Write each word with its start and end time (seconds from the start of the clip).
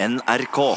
NRK. 0.00 0.76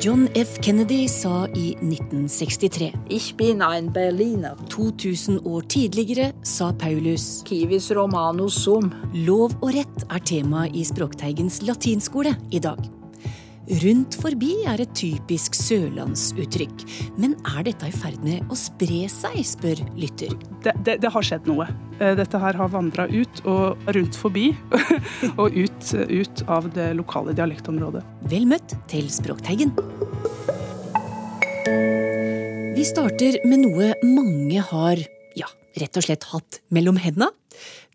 John 0.00 0.28
F. 0.34 0.60
Kennedy 0.60 1.08
sa 1.08 1.46
i 1.54 1.72
1963. 1.80 2.92
Ich 3.08 3.34
bin 3.36 3.62
ein 3.62 3.92
Berliner. 3.92 4.56
2000 4.68 5.46
år 5.46 5.62
tidligere 5.62 6.32
sa 6.42 6.72
Paulus. 6.72 7.42
Kivis 7.44 7.90
romanus 7.90 8.64
sum. 8.64 8.92
Lov 9.14 9.56
og 9.62 9.72
rett 9.72 10.08
er 10.10 10.20
tema 10.20 10.68
i 10.68 10.84
Språkteigens 10.84 11.62
latinskole 11.62 12.36
i 12.50 12.60
dag. 12.60 12.99
Rundt 13.70 14.16
forbi 14.18 14.48
er 14.66 14.80
et 14.82 14.90
typisk 14.98 15.54
sørlandsuttrykk. 15.54 16.82
Men 17.22 17.36
er 17.52 17.62
dette 17.68 17.86
i 17.86 17.94
ferd 17.94 18.18
med 18.24 18.50
å 18.50 18.58
spre 18.58 19.04
seg, 19.12 19.36
spør 19.46 19.82
lytter. 19.94 20.34
det, 20.64 20.74
det, 20.86 20.96
det 21.04 21.12
har 21.14 21.22
skjedd 21.22 21.46
noe. 21.46 21.68
Eh, 22.00 22.16
Dette 22.18 22.40
her 22.42 22.58
har 22.58 22.72
vandra 22.72 23.06
ut 23.06 23.42
og 23.46 23.78
rundt 23.94 24.18
forbi, 24.18 24.48
og 25.40 25.54
ut, 25.54 25.92
ut 25.94 26.42
av 26.50 26.66
det 26.74 26.90
lokale 26.98 27.36
dialektområdet. 27.38 28.02
Vel 28.32 28.48
møtt 28.50 28.74
til 28.90 29.06
Språkteigen. 29.12 29.70
Vi 32.74 32.86
starter 32.88 33.38
med 33.46 33.68
noe 33.68 33.92
mange 34.02 34.66
har, 34.72 34.98
ja, 35.38 35.46
rett 35.78 36.00
og 36.00 36.08
slett 36.08 36.26
hatt 36.32 36.58
mellom 36.74 36.98
henda. 36.98 37.30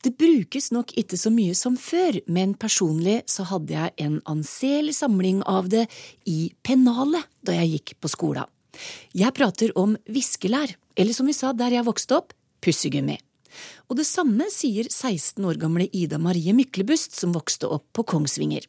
Det 0.06 0.14
brukes 0.20 0.72
nok 0.76 0.94
ikke 1.00 1.18
så 1.18 1.32
mye 1.34 1.56
som 1.58 1.78
før, 1.80 2.20
men 2.28 2.54
personlig 2.60 3.22
så 3.32 3.48
hadde 3.50 3.74
jeg 3.74 3.94
en 4.06 4.20
anselig 4.30 4.98
samling 5.00 5.42
av 5.50 5.70
det 5.74 5.86
i 6.30 6.52
pennalet 6.66 7.26
da 7.46 7.58
jeg 7.58 7.78
gikk 7.78 7.96
på 8.04 8.12
skolen. 8.14 8.50
Jeg 9.16 9.34
prater 9.36 9.72
om 9.80 9.96
viskelær, 10.12 10.76
eller 11.00 11.16
som 11.16 11.30
vi 11.30 11.36
sa 11.38 11.54
der 11.56 11.78
jeg 11.78 11.88
vokste 11.88 12.20
opp, 12.20 12.36
pussegummi. 12.62 13.18
Og 13.90 14.00
det 14.00 14.08
samme 14.08 14.48
sier 14.52 14.90
16 14.90 15.40
år 15.48 15.60
gamle 15.62 15.88
Ida 15.96 16.20
Marie 16.22 16.54
Myklebust 16.56 17.16
som 17.18 17.36
vokste 17.36 17.70
opp 17.72 17.86
på 17.96 18.06
Kongsvinger. 18.08 18.66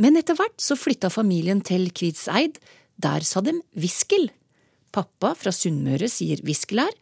Men 0.00 0.16
etter 0.18 0.38
hvert 0.38 0.58
så 0.62 0.76
flytta 0.78 1.10
familien 1.12 1.60
til 1.66 1.90
Kvitseid. 1.94 2.58
Der 3.00 3.24
sa 3.26 3.42
de 3.44 3.54
viskel. 3.78 4.28
Pappa 4.90 5.34
fra 5.38 5.52
Sunnmøre 5.54 6.08
sier 6.10 6.42
viskelær. 6.46 6.92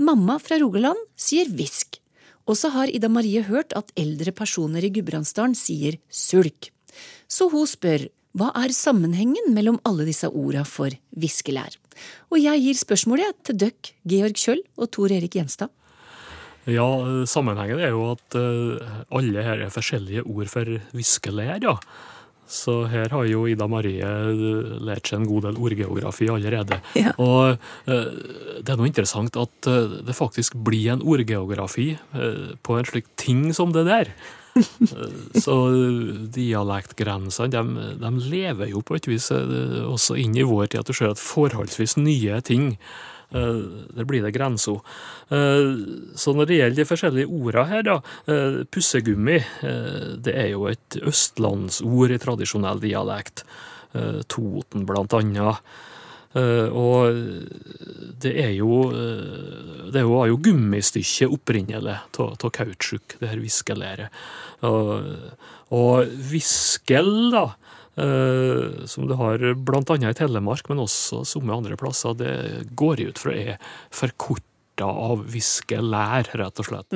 Mamma 0.00 0.38
fra 0.42 0.58
Rogaland 0.60 1.00
sier 1.18 1.50
visk. 1.52 2.00
Og 2.46 2.58
så 2.58 2.70
har 2.74 2.90
Ida 2.92 3.10
Marie 3.10 3.42
hørt 3.46 3.74
at 3.78 3.90
eldre 3.98 4.32
personer 4.34 4.84
i 4.86 4.92
Gudbrandsdalen 4.94 5.56
sier 5.58 5.98
sulk. 6.10 6.70
Så 7.26 7.50
hun 7.50 7.66
spør 7.68 8.06
hva 8.36 8.50
er 8.60 8.74
sammenhengen 8.76 9.54
mellom 9.56 9.78
alle 9.88 10.04
disse 10.04 10.28
orda 10.28 10.62
for 10.68 10.92
viskelær? 11.16 11.78
Og 12.28 12.38
jeg 12.42 12.60
gir 12.62 12.76
spørsmålet 12.76 13.38
til 13.48 13.58
døkk, 13.64 13.92
Georg 14.04 14.36
Kjøll 14.36 14.60
og 14.76 14.90
Tor 14.92 15.14
Erik 15.16 15.38
Gjenstad. 15.38 15.72
Ja, 16.68 16.84
sammenhengen 17.30 17.80
er 17.80 17.94
jo 17.94 18.10
at 18.10 18.36
eh, 18.36 19.00
alle 19.14 19.44
her 19.46 19.62
er 19.64 19.72
forskjellige 19.72 20.26
ord 20.26 20.50
for 20.52 20.68
viskelær, 20.98 21.62
ja. 21.62 21.76
Så 22.46 22.84
her 22.90 23.10
har 23.10 23.26
jo 23.26 23.44
Ida 23.50 23.66
Marie 23.70 24.06
eh, 24.06 24.72
lært 24.86 25.10
seg 25.10 25.20
en 25.20 25.28
god 25.28 25.48
del 25.48 25.58
ordgeografi 25.58 26.28
allerede. 26.30 26.78
Ja. 26.94 27.12
Og 27.22 27.56
eh, 27.90 28.10
det 28.62 28.72
er 28.72 28.78
noe 28.78 28.90
interessant 28.90 29.36
at 29.40 29.70
eh, 29.70 29.98
det 30.06 30.16
faktisk 30.16 30.56
blir 30.66 30.94
en 30.94 31.04
ordgeografi 31.04 31.94
på 32.62 32.78
en 32.78 32.88
slik 32.88 33.10
ting 33.20 33.48
som 33.56 33.74
det 33.74 33.86
der. 33.88 34.12
Så 35.36 35.54
dialektgrensene, 36.32 37.50
de, 37.52 37.88
de 38.00 38.12
lever 38.30 38.70
jo 38.70 38.80
på 38.86 38.96
et 38.96 39.08
vis 39.10 39.28
også 39.34 40.16
inn 40.22 40.38
i 40.38 40.46
vår 40.46 40.70
tid. 40.70 40.80
At 40.80 40.88
du 40.88 40.96
ser 40.96 41.12
at 41.12 41.20
forholdsvis 41.20 41.98
nye 42.00 42.40
ting 42.46 42.76
der 43.30 44.04
blir 44.06 44.22
det 44.22 44.32
grenser. 44.34 44.78
Eh, 45.30 45.72
Så 46.14 46.32
når 46.34 46.46
det 46.46 46.58
gjelder 46.60 46.76
de 46.76 46.84
forskjellige 46.84 47.26
ordene 47.28 47.66
her, 47.68 47.82
da. 47.82 47.96
eh, 48.28 48.64
Pussegummi, 48.70 49.36
eh, 49.62 50.16
det 50.18 50.34
er 50.34 50.48
jo 50.52 50.66
et 50.66 50.96
østlandsord 51.02 52.10
i 52.10 52.18
tradisjonell 52.18 52.80
dialekt. 52.80 53.44
Eh, 53.94 54.22
Toten, 54.28 54.86
blant 54.86 55.12
annet. 55.12 55.58
Eh, 56.36 56.68
Og 56.68 57.12
det 58.20 58.34
er 58.36 58.52
jo 58.56 58.90
eh, 58.92 59.90
Det 59.92 60.02
var 60.04 60.26
jo 60.28 60.36
gummistykket 60.36 61.32
opprinnelig 61.32 61.98
av 62.18 62.50
kautsjuk, 62.50 63.18
det 63.20 63.28
her 63.28 63.38
viskelæret. 63.40 64.08
Og, 64.62 65.04
og 65.70 66.06
viskel, 66.30 67.30
da, 67.32 67.44
eh, 67.54 67.65
som 67.96 69.06
du 69.08 69.14
har 69.16 69.40
annet 69.40 70.10
i 70.10 70.18
Telemark, 70.18 70.68
men 70.68 70.82
også 70.82 71.22
somme 71.24 71.54
andre 71.54 71.78
plasser, 71.80 72.16
det 72.18 72.34
går 72.76 73.00
ut 73.08 73.22
fra 73.22 73.32
er 73.32 73.56
forkorta 73.94 74.84
av 74.84 75.24
viskelær, 75.32 76.28
rett 76.36 76.60
og 76.60 76.68
slett. 76.68 76.92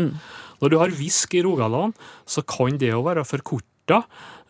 Når 0.61 0.73
du 0.73 0.77
har 0.83 0.93
visk 0.93 1.35
i 1.35 1.45
Rogaland, 1.47 1.97
så 2.29 2.45
kan 2.45 2.77
det 2.77 2.93
jo 2.93 3.01
være 3.07 3.25
forkorta, 3.25 4.03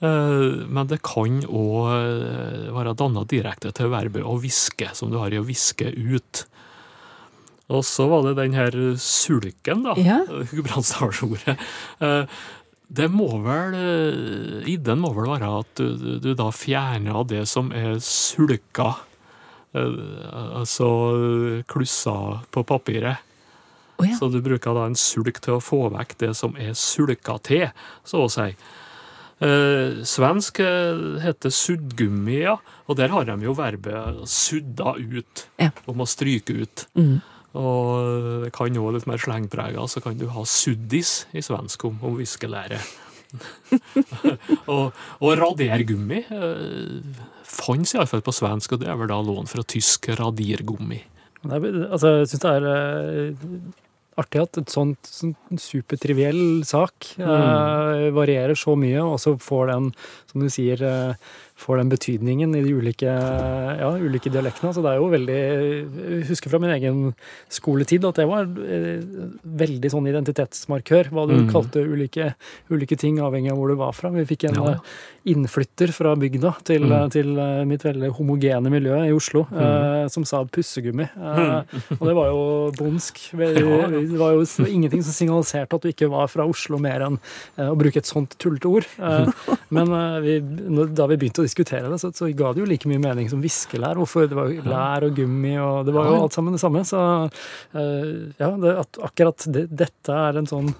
eh, 0.02 0.66
men 0.66 0.90
det 0.90 0.98
kan 1.06 1.38
òg 1.46 2.74
være 2.74 2.96
danna 2.98 3.22
direkte 3.30 3.70
til 3.76 3.92
verbet 3.94 4.26
å 4.26 4.34
viske, 4.42 4.90
som 4.98 5.12
du 5.12 5.20
har 5.22 5.30
i 5.30 5.38
å 5.38 5.46
viske 5.46 5.86
ut. 5.86 6.44
Og 7.70 7.84
så 7.86 8.08
var 8.10 8.24
det 8.26 8.38
den 8.40 8.56
her 8.58 8.74
sulken, 8.98 9.84
da. 9.86 9.94
Ja. 10.02 10.18
Gudbrandsdalsordet. 10.50 11.54
Det 12.90 13.06
må 13.12 13.28
vel 13.44 13.76
eh, 13.78 14.64
Ideen 14.72 14.98
må 14.98 15.12
vel 15.14 15.28
være 15.30 15.50
at 15.60 15.70
du, 15.78 15.92
du, 16.00 16.10
du 16.24 16.30
da 16.38 16.48
fjerner 16.54 17.22
det 17.30 17.44
som 17.46 17.70
er 17.76 18.00
sulka. 18.02 18.88
eh, 19.78 19.96
Altså 20.58 20.88
klussa 21.70 22.16
på 22.50 22.64
papiret. 22.66 23.22
Oh, 24.00 24.06
ja. 24.08 24.16
Så 24.16 24.30
du 24.32 24.40
bruker 24.42 24.74
da 24.74 24.86
en 24.88 24.96
sulk 24.98 25.38
til 25.44 25.58
å 25.58 25.62
få 25.62 25.84
vekk 25.92 26.16
det 26.22 26.32
som 26.38 26.54
er 26.58 26.72
sulka 26.78 27.34
til, 27.44 27.66
så 28.08 28.22
å 28.24 28.30
si. 28.32 28.46
Eh, 29.44 30.00
svensk 30.08 30.58
eh, 30.64 31.02
heter 31.22 31.52
suddgummi, 31.52 32.38
ja. 32.46 32.56
Og 32.88 32.96
der 32.98 33.12
har 33.12 33.28
de 33.28 33.36
jo 33.44 33.54
verbet 33.56 34.24
sudda 34.28 34.96
ut. 34.98 35.44
Ja. 35.60 35.70
Om 35.88 36.02
å 36.02 36.08
stryke 36.08 36.56
ut. 36.64 36.86
Mm. 36.98 37.20
Og 37.58 38.44
det 38.44 38.52
kan 38.54 38.74
jo 38.76 38.92
litt 38.94 39.08
mer 39.10 39.20
slengprega, 39.20 39.86
så 39.90 40.02
kan 40.04 40.18
du 40.18 40.28
ha 40.30 40.44
suddis 40.46 41.24
i 41.34 41.42
svensk 41.42 41.88
om, 41.88 41.98
om 42.06 42.18
viskelære. 42.20 42.78
og, 44.74 44.96
og 45.22 45.34
radergummi 45.38 46.22
eh, 46.34 47.20
fantes 47.46 47.94
iallfall 47.94 48.24
på 48.26 48.34
svensk, 48.34 48.74
og 48.74 48.82
det 48.82 48.90
er 48.90 48.98
vel 48.98 49.10
da 49.10 49.20
lån 49.22 49.50
fra 49.50 49.66
tysk 49.66 50.10
radirgummi. 50.18 51.02
Det 51.40 51.56
er, 51.56 51.68
altså, 51.88 52.16
jeg 52.20 52.30
syns 52.30 52.44
det 52.44 52.54
er 52.56 52.66
eh, 52.70 53.60
artig 54.20 54.42
at 54.42 54.58
et 54.60 54.72
sånt, 54.72 55.08
sånt 55.08 55.62
supertriviell 55.62 56.62
sak 56.68 57.12
eh, 57.18 58.08
varierer 58.14 58.58
så 58.58 58.74
mye, 58.78 59.02
og 59.04 59.18
så 59.22 59.36
får 59.40 59.72
den, 59.72 59.90
som 60.30 60.44
du 60.44 60.50
sier, 60.52 60.82
eh, 60.84 61.30
får 61.60 61.76
den 61.82 61.90
betydningen 61.92 62.54
i 62.56 62.62
de 62.64 62.72
ulike, 62.72 63.10
ja, 63.80 63.90
ulike 64.00 64.30
dialektene. 64.32 64.72
Så 64.72 64.80
det 64.84 64.94
er 64.94 65.00
jo 65.00 65.10
veldig 65.12 65.38
Jeg 65.40 66.26
husker 66.30 66.50
fra 66.52 66.60
min 66.62 66.72
egen 66.72 67.00
skoletid 67.52 68.04
at 68.08 68.16
det 68.20 68.26
var 68.30 68.48
eh, 68.48 69.02
veldig 69.44 69.90
sånn 69.92 70.08
identitetsmarkør. 70.10 71.10
Hva 71.12 71.26
du 71.28 71.34
Mm. 71.40 71.48
kalte 71.52 71.80
ulike, 71.84 72.34
ulike 72.70 72.96
ting, 72.98 73.18
avhengig 73.20 73.52
av 73.52 73.58
hvor 73.58 73.68
du 73.68 73.76
var 73.76 73.92
fra. 73.92 74.10
Vi 74.10 74.24
fikk 74.24 74.48
en 74.48 74.54
Ja. 74.54 74.70
eh, 74.72 74.78
innflytter 75.32 75.92
fra 75.92 76.14
bygda 76.16 76.54
til, 76.64 76.82
Mm. 76.82 76.92
eh, 77.04 77.08
til 77.08 77.38
eh, 77.38 77.64
mitt 77.64 77.82
veldig 77.82 78.10
homogene 78.16 78.70
miljø 78.70 78.96
i 79.06 79.12
Oslo, 79.12 79.46
eh, 79.52 80.08
som 80.08 80.24
sa 80.24 80.44
pussegummi. 80.44 81.04
Eh, 81.16 81.62
og 82.00 82.04
det 82.08 82.14
var 82.16 82.26
jo 82.32 82.70
bondsk. 82.76 83.20
Det 84.10 84.18
var 84.18 84.32
jo 84.32 84.44
ingenting 84.66 85.02
som 85.04 85.12
signaliserte 85.12 85.74
at 85.74 85.82
du 85.82 85.88
ikke 85.92 86.08
var 86.10 86.26
fra 86.28 86.46
Oslo 86.48 86.78
mer 86.78 87.00
enn 87.00 87.18
å 87.58 87.76
bruke 87.76 87.96
et 87.98 88.06
sånt 88.08 88.36
tullete 88.38 88.66
ord. 88.68 88.86
Eh, 88.98 89.26
men 89.70 89.92
eh, 89.92 90.20
vi, 90.20 90.34
da 90.94 91.06
vi 91.06 91.16
begynte 91.16 91.42
å 91.44 91.49
diskutere 91.50 91.90
det, 91.90 92.00
så, 92.02 92.12
så 92.14 92.30
ga 92.36 92.52
det 92.54 92.62
jo 92.62 92.68
like 92.70 92.90
mye 92.90 93.02
mening 93.02 93.30
som 93.32 93.42
viskelær. 93.44 93.98
Hvorfor 94.00 94.30
det 94.30 94.38
var 94.38 94.50
lær 94.50 95.08
og 95.08 95.16
gummi, 95.18 95.56
og 95.60 95.88
det 95.88 95.96
var 95.96 96.08
jo 96.08 96.20
alt 96.24 96.36
sammen 96.36 96.56
det 96.56 96.62
samme. 96.62 96.84
Så 96.88 97.00
eh, 97.74 98.14
ja, 98.40 98.54
det, 98.62 98.76
at 98.84 99.02
akkurat 99.10 99.50
det, 99.50 99.66
dette 99.82 100.22
er 100.28 100.40
en 100.40 100.48
sånn 100.50 100.72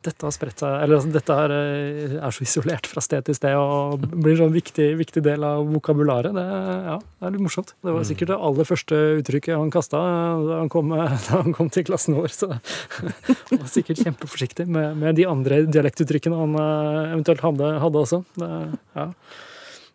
dette 0.00 0.24
har 0.24 0.32
spredt 0.32 0.62
seg, 0.62 0.74
eller 0.80 0.96
altså, 0.96 1.10
dette 1.12 1.34
er, 1.44 1.52
eh, 1.52 2.14
er 2.16 2.32
så 2.32 2.44
isolert 2.46 2.88
fra 2.88 3.02
sted 3.04 3.26
til 3.26 3.36
sted 3.36 3.56
og 3.58 4.00
blir 4.00 4.32
en 4.32 4.46
sånn 4.46 4.54
viktig, 4.54 4.86
viktig 4.96 5.22
del 5.26 5.44
av 5.44 5.66
vokabularet. 5.74 6.32
Det, 6.36 6.44
ja, 6.86 6.94
det 6.96 7.28
er 7.28 7.34
litt 7.34 7.44
morsomt. 7.44 7.74
Det 7.84 7.94
var 7.96 8.06
sikkert 8.08 8.32
det 8.32 8.38
aller 8.48 8.68
første 8.68 9.00
uttrykket 9.18 9.58
han 9.58 9.72
kasta 9.74 10.00
da 10.00 10.40
da 10.48 11.42
han 11.42 11.52
kom 11.56 11.72
til 11.72 11.84
klassen 11.88 12.16
vår. 12.16 12.32
Så 12.32 12.48
han 12.54 13.60
var 13.60 13.68
sikkert 13.68 14.00
kjempeforsiktig 14.00 14.68
med, 14.72 14.96
med 15.02 15.20
de 15.20 15.28
andre 15.28 15.62
dialektuttrykkene 15.68 16.40
han 16.46 16.56
eh, 16.64 17.12
eventuelt 17.12 17.44
hadde, 17.44 17.72
hadde 17.84 18.04
også. 18.06 18.24
Det, 18.40 18.50
ja. 18.96 19.08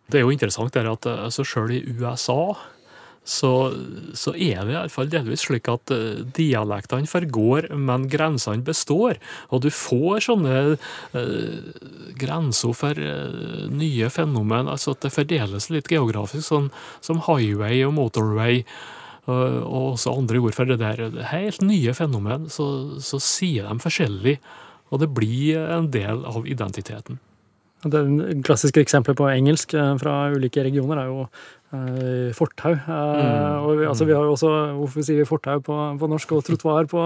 Det 0.06 0.20
er 0.20 0.26
jo 0.26 0.32
interessant 0.34 0.72
det 0.74 0.84
er 0.84 0.92
at 0.92 1.06
eh, 1.10 1.22
altså 1.26 1.46
selv 1.46 1.74
i 1.74 1.82
USA 1.98 2.54
så, 3.26 3.50
så 4.14 4.30
er 4.38 4.60
det 4.62 4.70
i 4.70 4.76
hvert 4.76 4.94
fall 4.94 5.08
delvis 5.10 5.42
slik 5.48 5.66
at 5.70 5.90
eh, 5.90 6.22
dialektene 6.36 7.10
forgår, 7.10 7.72
men 7.74 8.06
grensene 8.10 8.62
består. 8.62 9.18
Og 9.50 9.64
du 9.64 9.70
får 9.74 10.28
sånne 10.28 10.58
eh, 10.76 11.80
grenser 12.22 12.76
for 12.78 13.02
eh, 13.02 13.64
nye 13.72 14.10
fenomen, 14.14 14.70
altså 14.70 14.94
at 14.94 15.08
det 15.08 15.14
fordeles 15.16 15.70
litt 15.74 15.90
geografisk, 15.90 16.46
sånn 16.46 16.70
som 17.02 17.24
highway 17.26 17.82
og 17.86 17.96
motorway. 17.98 18.62
og 18.62 18.94
og 19.26 19.96
også 19.96 20.12
andre 20.14 20.38
ord 20.38 20.54
for 20.54 20.70
det 20.70 20.76
der 20.78 21.00
helt 21.32 21.58
nye 21.66 21.90
fenomen, 21.98 22.46
så, 22.46 22.94
så 23.02 23.18
sier 23.18 23.66
de 23.66 23.82
forskjellig, 23.82 24.36
og 24.94 25.02
det 25.02 25.08
blir 25.10 25.58
en 25.58 25.90
del 25.90 26.22
av 26.30 26.46
identiteten. 26.46 27.18
Det 27.90 28.42
klassiske 28.46 28.80
eksempelet 28.82 29.16
på 29.18 29.28
engelsk 29.32 29.74
eh, 29.74 29.94
fra 30.00 30.30
ulike 30.34 30.62
regioner 30.64 30.98
er 31.02 31.06
jo 31.10 31.28
eh, 31.74 32.32
fortau. 32.36 32.72
Eh, 32.72 32.82
Mm. 32.86 33.64
og 33.66 33.78
vi, 33.78 33.86
altså, 33.86 34.04
vi 34.06 34.12
har 34.14 34.22
jo 34.24 34.32
også 34.36 34.50
Hvorfor 34.76 35.02
sier 35.04 35.18
vi 35.18 35.24
fortau 35.28 35.60
på, 35.60 35.76
på 35.98 36.08
norsk 36.08 36.32
og 36.36 36.44
trottoar 36.46 36.86
på, 36.90 37.02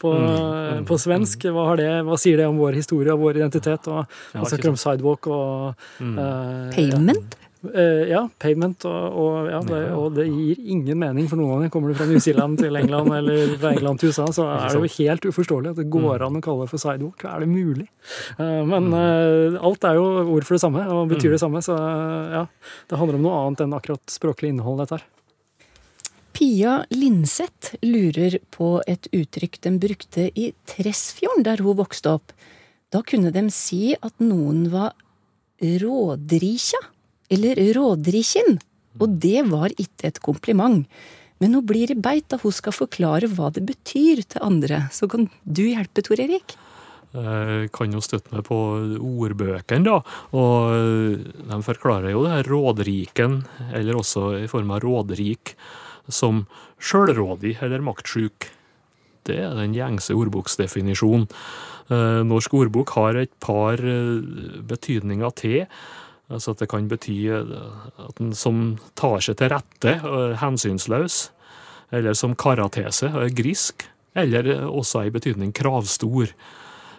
på, 0.00 0.12
Mm. 0.16 0.84
på 0.86 0.98
svensk? 0.98 1.46
Hva, 1.50 1.66
har 1.72 1.76
det, 1.76 1.90
hva 2.06 2.16
sier 2.18 2.36
det 2.36 2.46
om 2.46 2.58
vår 2.58 2.74
historie 2.78 3.12
og 3.12 3.20
vår 3.20 3.36
identitet? 3.42 3.88
Og 3.88 4.06
Ja, 4.34 4.44
snakker 4.44 4.68
om 4.70 4.76
sidewalk 4.76 5.26
og 5.26 5.74
Mm. 6.00 6.18
eh, 6.18 6.70
Pavement? 6.76 7.36
Eh, 7.74 8.02
ja, 8.10 8.22
payment 8.42 8.84
og, 8.88 9.16
og, 9.22 9.48
ja, 9.50 9.60
det, 9.66 9.80
og 9.96 10.14
det 10.16 10.26
gir 10.28 10.60
ingen 10.74 11.00
mening 11.00 11.28
for 11.30 11.40
noen 11.40 11.56
av 11.56 11.64
dem. 11.64 11.72
Kommer 11.74 11.92
du 11.92 11.98
fra 11.98 12.06
New 12.08 12.22
Zealand 12.22 12.60
til 12.60 12.78
England 12.78 13.12
eller 13.18 13.52
fra 13.62 13.72
England 13.74 14.02
til 14.02 14.12
USA, 14.12 14.28
så 14.34 14.46
er 14.52 14.68
det 14.70 14.80
jo 14.82 14.92
helt 14.98 15.28
uforståelig 15.30 15.72
at 15.74 15.80
det 15.80 15.88
går 15.92 16.26
an 16.26 16.38
å 16.38 16.44
kalle 16.44 16.66
det 16.66 16.72
for 16.72 16.82
sidewalk. 16.82 17.26
Er 17.26 17.44
det 17.44 17.50
mulig? 17.50 17.88
Eh, 18.38 18.62
men 18.68 18.88
eh, 18.96 19.58
alt 19.58 19.88
er 19.88 20.00
jo 20.00 20.06
ord 20.36 20.48
for 20.48 20.58
det 20.58 20.64
samme 20.64 20.86
og 20.92 21.12
betyr 21.12 21.36
det 21.36 21.42
samme, 21.42 21.62
så 21.64 21.76
ja, 21.76 22.46
det 22.90 23.00
handler 23.00 23.20
om 23.20 23.28
noe 23.28 23.42
annet 23.44 23.66
enn 23.66 23.76
akkurat 23.76 24.02
språklig 24.12 24.54
innhold, 24.54 24.82
dette 24.84 25.00
her. 25.00 25.06
Pia 26.36 26.82
Linseth 26.92 27.78
lurer 27.80 28.36
på 28.52 28.74
et 28.84 29.08
uttrykk 29.16 29.56
de 29.64 29.70
brukte 29.80 30.26
i 30.36 30.50
Tresfjorden, 30.68 31.46
der 31.46 31.62
hun 31.64 31.78
vokste 31.78 32.18
opp. 32.18 32.34
Da 32.92 33.00
kunne 33.00 33.32
de 33.32 33.46
si 33.54 33.94
at 33.96 34.20
noen 34.20 34.66
var 34.68 34.92
rådrikja, 35.62 36.82
eller 37.32 37.60
rådrikin, 37.76 38.58
og 39.00 39.16
det 39.22 39.44
var 39.50 39.72
ikke 39.76 40.10
et 40.10 40.20
kompliment. 40.24 40.86
Men 41.42 41.58
hun 41.58 41.66
blir 41.68 41.92
beit 42.00 42.28
da 42.32 42.38
hun 42.40 42.54
skal 42.54 42.72
forklare 42.72 43.28
hva 43.28 43.50
det 43.52 43.66
betyr 43.68 44.22
til 44.24 44.44
andre. 44.44 44.86
Så 44.92 45.08
kan 45.10 45.28
du 45.44 45.66
hjelpe, 45.66 46.04
Tor 46.04 46.20
Erik? 46.22 46.56
Jeg 47.16 47.70
kan 47.72 47.92
jo 47.92 48.02
støtte 48.04 48.32
meg 48.34 48.44
på 48.48 48.56
ordbøkene, 48.96 49.84
da. 49.86 50.00
Og 50.36 51.20
de 51.48 51.60
forklarer 51.64 52.12
jo 52.12 52.24
det 52.24 52.34
her 52.34 52.50
rådriken, 52.52 53.38
eller 53.76 54.00
også 54.00 54.30
i 54.42 54.48
form 54.50 54.72
av 54.74 54.82
rådrik, 54.84 55.54
som 56.08 56.44
sjølrådig 56.80 57.56
eller 57.64 57.84
maktsjuk. 57.84 58.50
Det 59.26 59.38
er 59.42 59.56
den 59.58 59.74
gjengse 59.74 60.14
ordboksdefinisjonen. 60.16 61.26
Eh, 61.86 62.20
Norsk 62.26 62.54
ordbok 62.58 62.92
har 62.96 63.18
et 63.18 63.32
par 63.42 63.80
eh, 63.80 64.60
betydninger 64.66 65.34
til. 65.38 65.64
Altså 66.32 66.54
at 66.54 66.62
det 66.62 66.70
kan 66.72 66.88
bety 66.90 67.16
eh, 67.30 67.56
at 68.02 68.18
den 68.18 68.34
som 68.34 68.76
tar 68.98 69.20
seg 69.22 69.38
til 69.38 69.52
rette, 69.54 69.98
og 70.02 70.16
er 70.22 70.38
hensynsløs, 70.42 71.18
eller 71.94 72.16
som 72.18 72.34
karatese, 72.38 73.12
er 73.14 73.34
grisk, 73.36 73.86
eller 74.18 74.48
eh, 74.50 74.64
også 74.66 75.06
i 75.06 75.12
betydning 75.14 75.54
kravstor. 75.54 76.32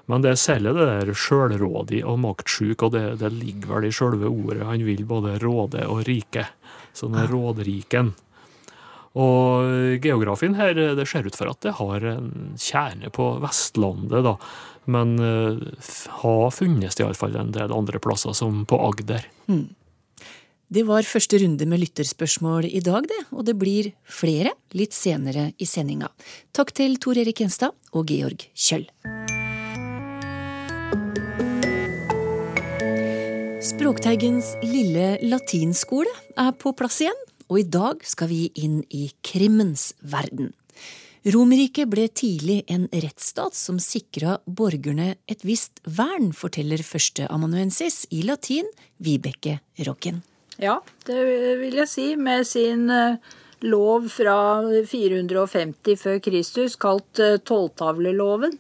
Men 0.08 0.24
det 0.24 0.32
er 0.32 0.40
særlig 0.40 0.72
det 0.78 0.86
der 0.88 1.12
sjølrådig 1.12 2.00
og 2.08 2.22
maktsjuk, 2.24 2.86
og 2.88 2.94
det, 2.96 3.04
det 3.20 3.34
ligger 3.36 3.74
vel 3.74 3.90
i 3.90 3.92
sjølve 3.92 4.32
ordet. 4.32 4.64
Han 4.70 4.86
vil 4.88 5.04
både 5.10 5.36
råde 5.44 5.84
og 5.92 6.06
rike. 6.08 6.46
Så 6.96 7.10
den 7.12 7.20
er 7.20 7.28
rådriken. 7.28 8.14
Og 9.18 10.00
geografien 10.00 10.56
her, 10.56 10.78
det 10.96 11.08
ser 11.10 11.28
ut 11.28 11.36
for 11.36 11.52
at 11.52 11.60
det 11.66 11.76
har 11.80 12.06
en 12.14 12.56
kjerne 12.62 13.12
på 13.12 13.28
Vestlandet, 13.44 14.24
da. 14.24 14.38
Men 14.88 15.18
uh, 15.20 15.60
har 16.24 16.48
funnes 16.56 16.96
iallfall 17.00 17.36
en 17.36 17.52
del 17.56 17.74
andre 17.76 18.00
plasser, 18.00 18.34
som 18.38 18.64
på 18.68 18.80
Agder. 18.88 19.28
Det 20.68 20.84
var 20.84 21.08
første 21.08 21.40
runde 21.40 21.64
med 21.64 21.80
lytterspørsmål 21.80 22.66
i 22.68 22.82
dag, 22.84 23.06
det, 23.08 23.22
og 23.32 23.46
det 23.48 23.56
blir 23.56 23.94
flere 24.04 24.52
litt 24.76 24.96
senere 24.96 25.54
i 25.64 25.68
sendinga. 25.68 26.10
Takk 26.52 26.74
til 26.76 26.98
Tor 27.00 27.20
Erik 27.20 27.40
Gjenstad 27.40 27.72
og 27.96 28.12
Georg 28.12 28.44
Kjøll. 28.52 28.90
Språkteigens 33.64 34.54
lille 34.64 35.18
latinskole 35.24 36.12
er 36.40 36.52
på 36.60 36.76
plass 36.76 37.00
igjen, 37.04 37.24
og 37.48 37.62
i 37.62 37.68
dag 37.68 38.04
skal 38.04 38.28
vi 38.32 38.50
inn 38.60 38.82
i 38.92 39.08
krimmens 39.24 39.94
verden. 40.04 40.52
Romerriket 41.28 41.90
ble 41.92 42.06
tidlig 42.08 42.62
en 42.72 42.86
rettsstat 42.88 43.56
som 43.58 43.82
sikra 43.84 44.38
borgerne 44.46 45.18
et 45.28 45.42
visst 45.44 45.82
vern, 45.84 46.30
forteller 46.32 46.80
førsteamanuensis 46.88 48.06
i 48.16 48.22
latin 48.24 48.70
Vibeke 49.04 49.58
Rocken. 49.84 50.22
Ja, 50.56 50.78
det 51.04 51.26
vil 51.60 51.76
jeg 51.82 51.92
si. 51.92 52.06
Med 52.16 52.48
sin 52.48 52.88
eh, 52.94 53.20
lov 53.68 54.08
fra 54.14 54.38
450 54.88 56.00
før 56.00 56.24
Kristus, 56.24 56.78
kalt 56.80 57.20
eh, 57.20 57.36
tolvtavleloven. 57.44 58.56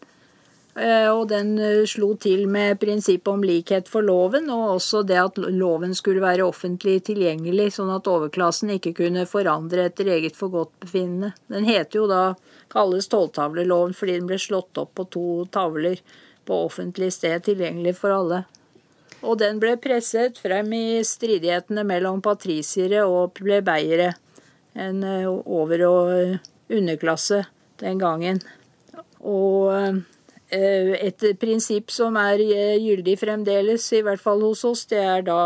Eh, 0.75 1.07
Og 1.07 1.23
den 1.31 1.55
slo 1.87 2.11
til 2.19 2.49
med 2.51 2.81
prinsippet 2.83 3.31
om 3.31 3.47
likhet 3.47 3.87
for 3.87 4.03
loven, 4.03 4.51
og 4.51 4.75
også 4.75 5.05
det 5.07 5.21
at 5.23 5.39
loven 5.39 5.95
skulle 5.95 6.25
være 6.25 6.45
offentlig 6.45 6.99
tilgjengelig, 7.07 7.71
sånn 7.79 7.95
at 7.95 8.11
overklassen 8.11 8.75
ikke 8.75 8.93
kunne 8.99 9.23
forandre 9.29 9.87
etter 9.87 10.11
eget 10.19 10.35
forgodtbefinnende. 10.35 11.31
Den 11.47 11.71
heter 11.71 12.03
jo 12.03 12.11
da, 12.11 12.21
kalles 12.71 13.09
tolvtavleloven 13.11 13.95
fordi 13.97 14.19
den 14.19 14.29
ble 14.29 14.39
slått 14.41 14.77
opp 14.81 14.93
på 14.97 15.07
to 15.13 15.25
tavler 15.53 16.01
på 16.47 16.61
offentlig 16.67 17.11
sted 17.15 17.43
tilgjengelig 17.47 17.97
for 17.99 18.15
alle. 18.15 18.43
Og 19.25 19.39
den 19.41 19.57
ble 19.61 19.73
presset 19.81 20.37
frem 20.41 20.69
i 20.77 20.99
stridighetene 21.05 21.83
mellom 21.87 22.21
patrisiere 22.23 23.03
og 23.07 23.33
plebeiere. 23.39 24.11
En 24.77 25.01
eh, 25.03 25.25
over- 25.25 25.85
og 25.87 26.11
eh, 26.13 26.37
underklasse 26.69 27.41
den 27.81 27.97
gangen. 28.01 28.41
Og 29.25 29.73
eh, 29.73 30.93
et 31.01 31.25
prinsipp 31.41 31.89
som 31.91 32.15
er 32.21 32.43
gyldig 32.79 33.17
fremdeles, 33.19 33.89
i 33.97 34.03
hvert 34.05 34.21
fall 34.21 34.45
hos 34.45 34.63
oss, 34.67 34.85
det 34.87 35.01
er 35.03 35.25
da 35.27 35.41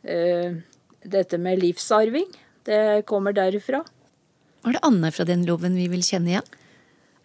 dette 0.00 1.36
med 1.36 1.58
livsarving. 1.60 2.28
Det 2.64 3.02
kommer 3.10 3.34
derifra. 3.34 3.82
Var 4.64 4.76
det 4.76 4.82
Anne 4.86 5.10
fra 5.14 5.24
den 5.28 5.46
loven 5.48 5.76
vi 5.78 5.86
vil 5.92 6.02
kjenne 6.04 6.34
igjen? 6.34 6.50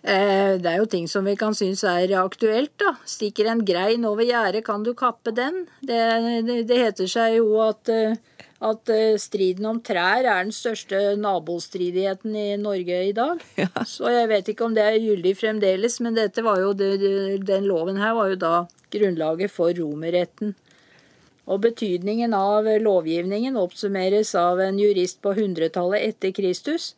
Eh, 0.05 0.57
Det 0.61 0.69
er 0.71 0.77
jo 0.79 0.85
ting 0.85 1.07
som 1.09 1.25
vi 1.25 1.35
kan 1.35 1.55
synes 1.57 1.83
er 1.83 2.13
aktuelt, 2.21 2.71
da. 2.79 2.93
Stikker 3.05 3.49
en 3.51 3.63
grein 3.65 4.05
over 4.05 4.23
gjerdet, 4.23 4.63
kan 4.67 4.83
du 4.85 4.93
kappe 4.93 5.33
den? 5.35 5.65
Det, 5.81 5.99
det, 6.47 6.61
det 6.69 6.77
heter 6.83 7.09
seg 7.09 7.37
jo 7.39 7.59
at, 7.65 7.89
eh, 7.89 8.15
at 8.61 8.89
eh, 8.93 9.17
striden 9.19 9.65
om 9.65 9.81
trær 9.83 10.21
er 10.23 10.43
den 10.45 10.53
største 10.55 11.15
nabostridigheten 11.19 12.35
i 12.37 12.55
Norge 12.61 13.01
i 13.09 13.11
dag. 13.17 13.41
Så 13.95 14.07
jeg 14.13 14.29
vet 14.31 14.53
ikke 14.53 14.65
om 14.69 14.75
det 14.77 14.85
er 14.85 15.01
gyldig 15.01 15.33
fremdeles, 15.41 15.99
men 16.05 16.15
dette 16.15 16.43
var 16.45 16.61
jo, 16.61 16.71
det, 16.77 16.93
det- 17.01 17.41
den 17.49 17.65
loven 17.67 17.97
her 17.99 18.13
var 18.15 18.29
jo 18.31 18.35
da 18.45 18.53
grunnlaget 18.95 19.51
for 19.51 19.73
romerretten. 19.75 20.53
Og 21.45 21.59
betydningen 21.61 22.33
av 22.33 22.65
lovgivningen 22.81 23.57
oppsummeres 23.59 24.31
av 24.39 24.61
en 24.63 24.79
jurist 24.81 25.19
på 25.21 25.33
100-tallet 25.35 26.01
etter 26.07 26.31
Kristus. 26.33 26.93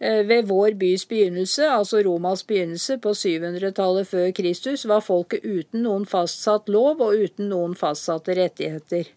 Eh, 0.00 0.22
Ved 0.26 0.48
vår 0.48 0.74
bys 0.80 1.04
begynnelse, 1.08 1.66
altså 1.68 2.00
Romas 2.02 2.42
begynnelse 2.48 2.96
på 2.98 3.12
700-tallet 3.12 4.08
før 4.08 4.30
Kristus, 4.32 4.86
var 4.88 5.04
folket 5.04 5.44
uten 5.44 5.84
noen 5.84 6.06
fastsatt 6.08 6.68
lov 6.72 7.02
og 7.04 7.20
uten 7.20 7.50
noen 7.52 7.76
fastsatte 7.76 8.36
rettigheter. 8.38 9.10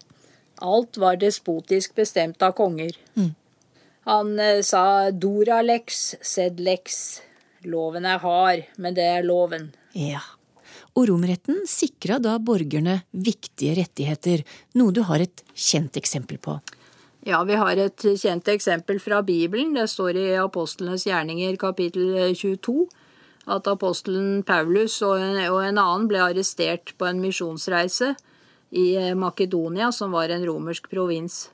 Alt 0.64 1.00
var 1.00 1.16
despotisk 1.22 1.96
bestemt 1.96 2.44
av 2.44 2.52
konger. 2.60 2.98
Han 4.04 4.36
eh, 4.40 4.60
sa 4.62 5.12
dora 5.12 5.62
lex, 5.64 6.16
sed 6.22 6.60
lex'. 6.60 7.22
Loven 7.64 8.04
er 8.04 8.20
hard, 8.20 8.66
men 8.76 8.96
det 8.98 9.08
er 9.08 9.24
loven. 9.24 9.70
Ja. 9.96 10.20
Og 11.00 11.08
romretten 11.08 11.64
sikra 11.70 12.20
da 12.20 12.36
borgerne 12.44 13.00
viktige 13.16 13.78
rettigheter, 13.80 14.44
noe 14.76 14.92
du 14.92 15.00
har 15.08 15.24
et 15.24 15.46
kjent 15.56 15.96
eksempel 15.98 16.38
på. 16.44 16.58
Ja, 17.24 17.40
vi 17.48 17.56
har 17.56 17.80
et 17.80 18.04
kjent 18.20 18.50
eksempel 18.52 18.98
fra 19.00 19.22
Bibelen. 19.24 19.72
Det 19.78 19.86
står 19.88 20.18
i 20.20 20.26
Apostlenes 20.42 21.06
gjerninger 21.08 21.56
kapittel 21.56 22.18
22 22.36 22.84
at 23.54 23.68
apostelen 23.68 24.44
Paulus 24.44 24.98
og 25.04 25.18
en, 25.20 25.40
og 25.52 25.62
en 25.64 25.80
annen 25.80 26.10
ble 26.12 26.20
arrestert 26.24 26.92
på 27.00 27.08
en 27.08 27.22
misjonsreise 27.24 28.14
i 28.76 28.86
eh, 29.00 29.14
Makedonia, 29.16 29.92
som 29.96 30.12
var 30.16 30.32
en 30.32 30.44
romersk 30.48 30.90
provins. 30.92 31.46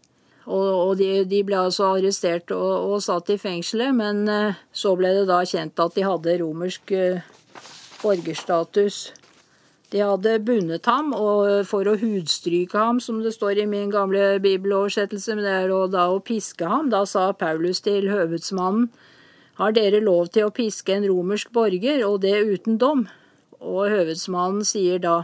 Og, 0.50 0.70
og 0.74 0.92
de, 0.98 1.26
de 1.30 1.44
ble 1.46 1.58
altså 1.62 1.92
arrestert 1.94 2.50
og, 2.56 2.94
og 2.94 3.04
satt 3.06 3.30
i 3.34 3.38
fengselet, 3.42 3.94
men 3.94 4.26
eh, 4.30 4.60
så 4.74 4.96
ble 4.98 5.14
det 5.20 5.28
da 5.30 5.44
kjent 5.46 5.82
at 5.86 5.98
de 5.98 6.06
hadde 6.08 6.38
romersk 6.42 6.94
eh, 6.98 7.26
borgerstatus. 8.02 9.10
De 9.90 10.02
hadde 10.06 10.36
bundet 10.46 10.86
ham 10.86 11.14
og 11.18 11.66
for 11.66 11.88
å 11.90 11.96
hudstryke 11.98 12.78
ham, 12.78 13.00
som 13.02 13.24
det 13.24 13.34
står 13.34 13.64
i 13.64 13.70
min 13.70 13.90
gamle 13.90 14.36
bibeloversettelse, 14.44 15.34
men 15.34 15.48
det 15.48 15.56
er 15.56 15.74
da 15.90 16.04
å 16.14 16.20
piske 16.22 16.68
ham. 16.70 16.92
Da 16.94 17.06
sa 17.10 17.32
Paulus 17.34 17.82
til 17.82 18.10
høvedsmannen, 18.12 18.92
har 19.60 19.74
dere 19.76 20.00
lov 20.00 20.30
til 20.32 20.46
å 20.48 20.54
piske 20.56 20.94
en 20.94 21.08
romersk 21.10 21.50
borger, 21.52 22.06
og 22.08 22.22
det 22.24 22.38
uten 22.48 22.78
dom? 22.80 23.08
Og 23.60 23.90
høvedsmannen 23.92 24.64
sier 24.64 25.02
da, 25.04 25.24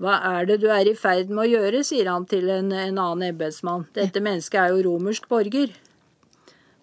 hva 0.00 0.16
er 0.30 0.48
det 0.48 0.56
du 0.62 0.70
er 0.72 0.88
i 0.88 0.96
ferd 0.96 1.28
med 1.28 1.44
å 1.44 1.50
gjøre, 1.50 1.84
sier 1.84 2.08
han 2.08 2.24
til 2.26 2.48
en, 2.50 2.72
en 2.72 2.98
annen 2.98 3.28
embetsmann. 3.28 3.84
Dette 3.94 4.24
mennesket 4.24 4.62
er 4.62 4.72
jo 4.72 4.86
romersk 4.88 5.28
borger. 5.28 5.76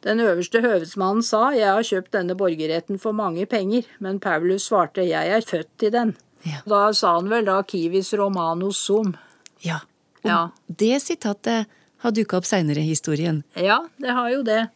Den 0.06 0.22
øverste 0.22 0.62
høvedsmannen 0.62 1.26
sa, 1.26 1.50
jeg 1.58 1.66
har 1.66 1.90
kjøpt 1.90 2.14
denne 2.14 2.38
borgerretten 2.38 3.02
for 3.02 3.18
mange 3.18 3.50
penger, 3.50 3.90
men 4.00 4.22
Paulus 4.24 4.70
svarte, 4.70 5.04
jeg 5.10 5.34
er 5.34 5.50
født 5.50 5.74
til 5.82 5.96
den. 5.98 6.14
Ja. 6.44 6.62
Da 6.68 6.94
sa 6.94 7.16
han 7.16 7.30
vel 7.30 7.46
da 7.46 7.62
'Kiwis 7.64 8.14
romanus 8.18 8.78
sum. 8.78 9.16
Ja. 9.62 9.80
Og 10.24 10.30
Ja. 10.30 10.50
det 10.68 11.02
sitatet 11.02 11.66
har 11.98 12.12
dukka 12.12 12.38
opp 12.38 12.46
seinere 12.46 12.78
i 12.80 12.90
historien. 12.94 13.44
Ja, 13.56 13.80
det 13.98 14.10
har 14.12 14.30
jo 14.30 14.44
det. 14.44 14.70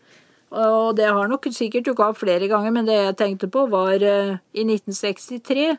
Og 0.51 0.95
det 0.95 1.05
har 1.07 1.27
nok 1.27 1.45
sikkert 1.51 1.85
dukka 1.85 2.09
opp 2.09 2.17
flere 2.17 2.47
ganger, 2.47 2.71
men 2.71 2.85
det 2.85 2.93
jeg 2.95 3.15
tenkte 3.17 3.47
på, 3.47 3.69
var 3.69 3.93
eh, 4.03 4.37
i 4.53 4.63
1963. 4.63 5.77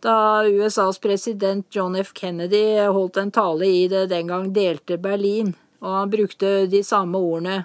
Da 0.00 0.42
USAs 0.44 0.98
president 0.98 1.66
John 1.74 1.96
F. 1.96 2.12
Kennedy 2.14 2.76
holdt 2.86 3.16
en 3.16 3.30
tale 3.30 3.64
i 3.66 3.88
det 3.88 4.08
den 4.10 4.26
gang 4.28 4.52
delte 4.52 4.98
Berlin, 4.98 5.54
og 5.82 5.90
han 6.00 6.10
brukte 6.10 6.66
de 6.70 6.82
samme 6.84 7.16
ordene. 7.18 7.64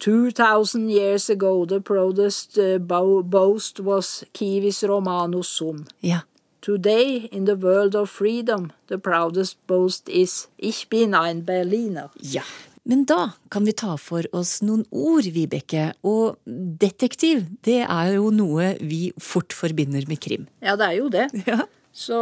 2000 0.00 0.90
years 0.90 1.28
ago 1.30 1.64
the 1.66 1.80
proudest 1.80 2.56
uh, 2.58 2.78
boast 3.22 3.80
was 3.80 4.24
Kiwis 4.32 4.82
Romanus 4.84 5.48
sum. 5.48 5.86
Ja. 6.00 6.20
Today, 6.68 7.28
in 7.32 7.46
the 7.46 7.56
world 7.56 7.94
of 7.96 8.10
freedom, 8.10 8.72
the 8.88 8.98
proudest 8.98 9.56
boast 9.66 10.08
is 10.08 10.48
Ich 10.58 10.88
bin 10.90 11.14
ein 11.14 11.44
Berliner. 11.44 12.10
ja. 12.20 12.42
Men 12.84 13.04
da 13.04 13.32
kan 13.50 13.64
vi 13.64 13.72
ta 13.72 13.96
for 13.96 14.24
oss 14.32 14.62
noen 14.62 14.84
ord, 14.90 15.26
Vibeke. 15.32 15.90
Og 16.08 16.38
detektiv, 16.80 17.42
det 17.64 17.82
er 17.84 18.14
jo 18.14 18.30
noe 18.32 18.70
vi 18.80 19.10
fort 19.20 19.52
forbinder 19.52 20.06
med 20.08 20.20
krim. 20.24 20.46
Ja, 20.64 20.76
det 20.76 20.86
er 20.86 20.94
jo 20.96 21.10
det. 21.12 21.26
Ja. 21.46 21.66
Så 21.92 22.20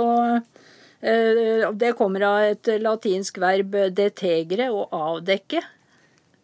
eh, 1.01 1.63
det 1.71 1.93
kommer 1.99 2.25
av 2.27 2.49
et 2.49 2.71
latinsk 2.83 3.39
verb 3.43 3.79
detegre 3.95 4.73
og 4.75 4.91
avdekke. 4.91 5.63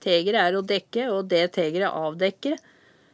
Tegre 0.02 0.46
er 0.46 0.58
å 0.58 0.62
dekke, 0.62 1.08
og 1.10 1.26
detegre 1.30 1.90
avdekke. 1.90 2.54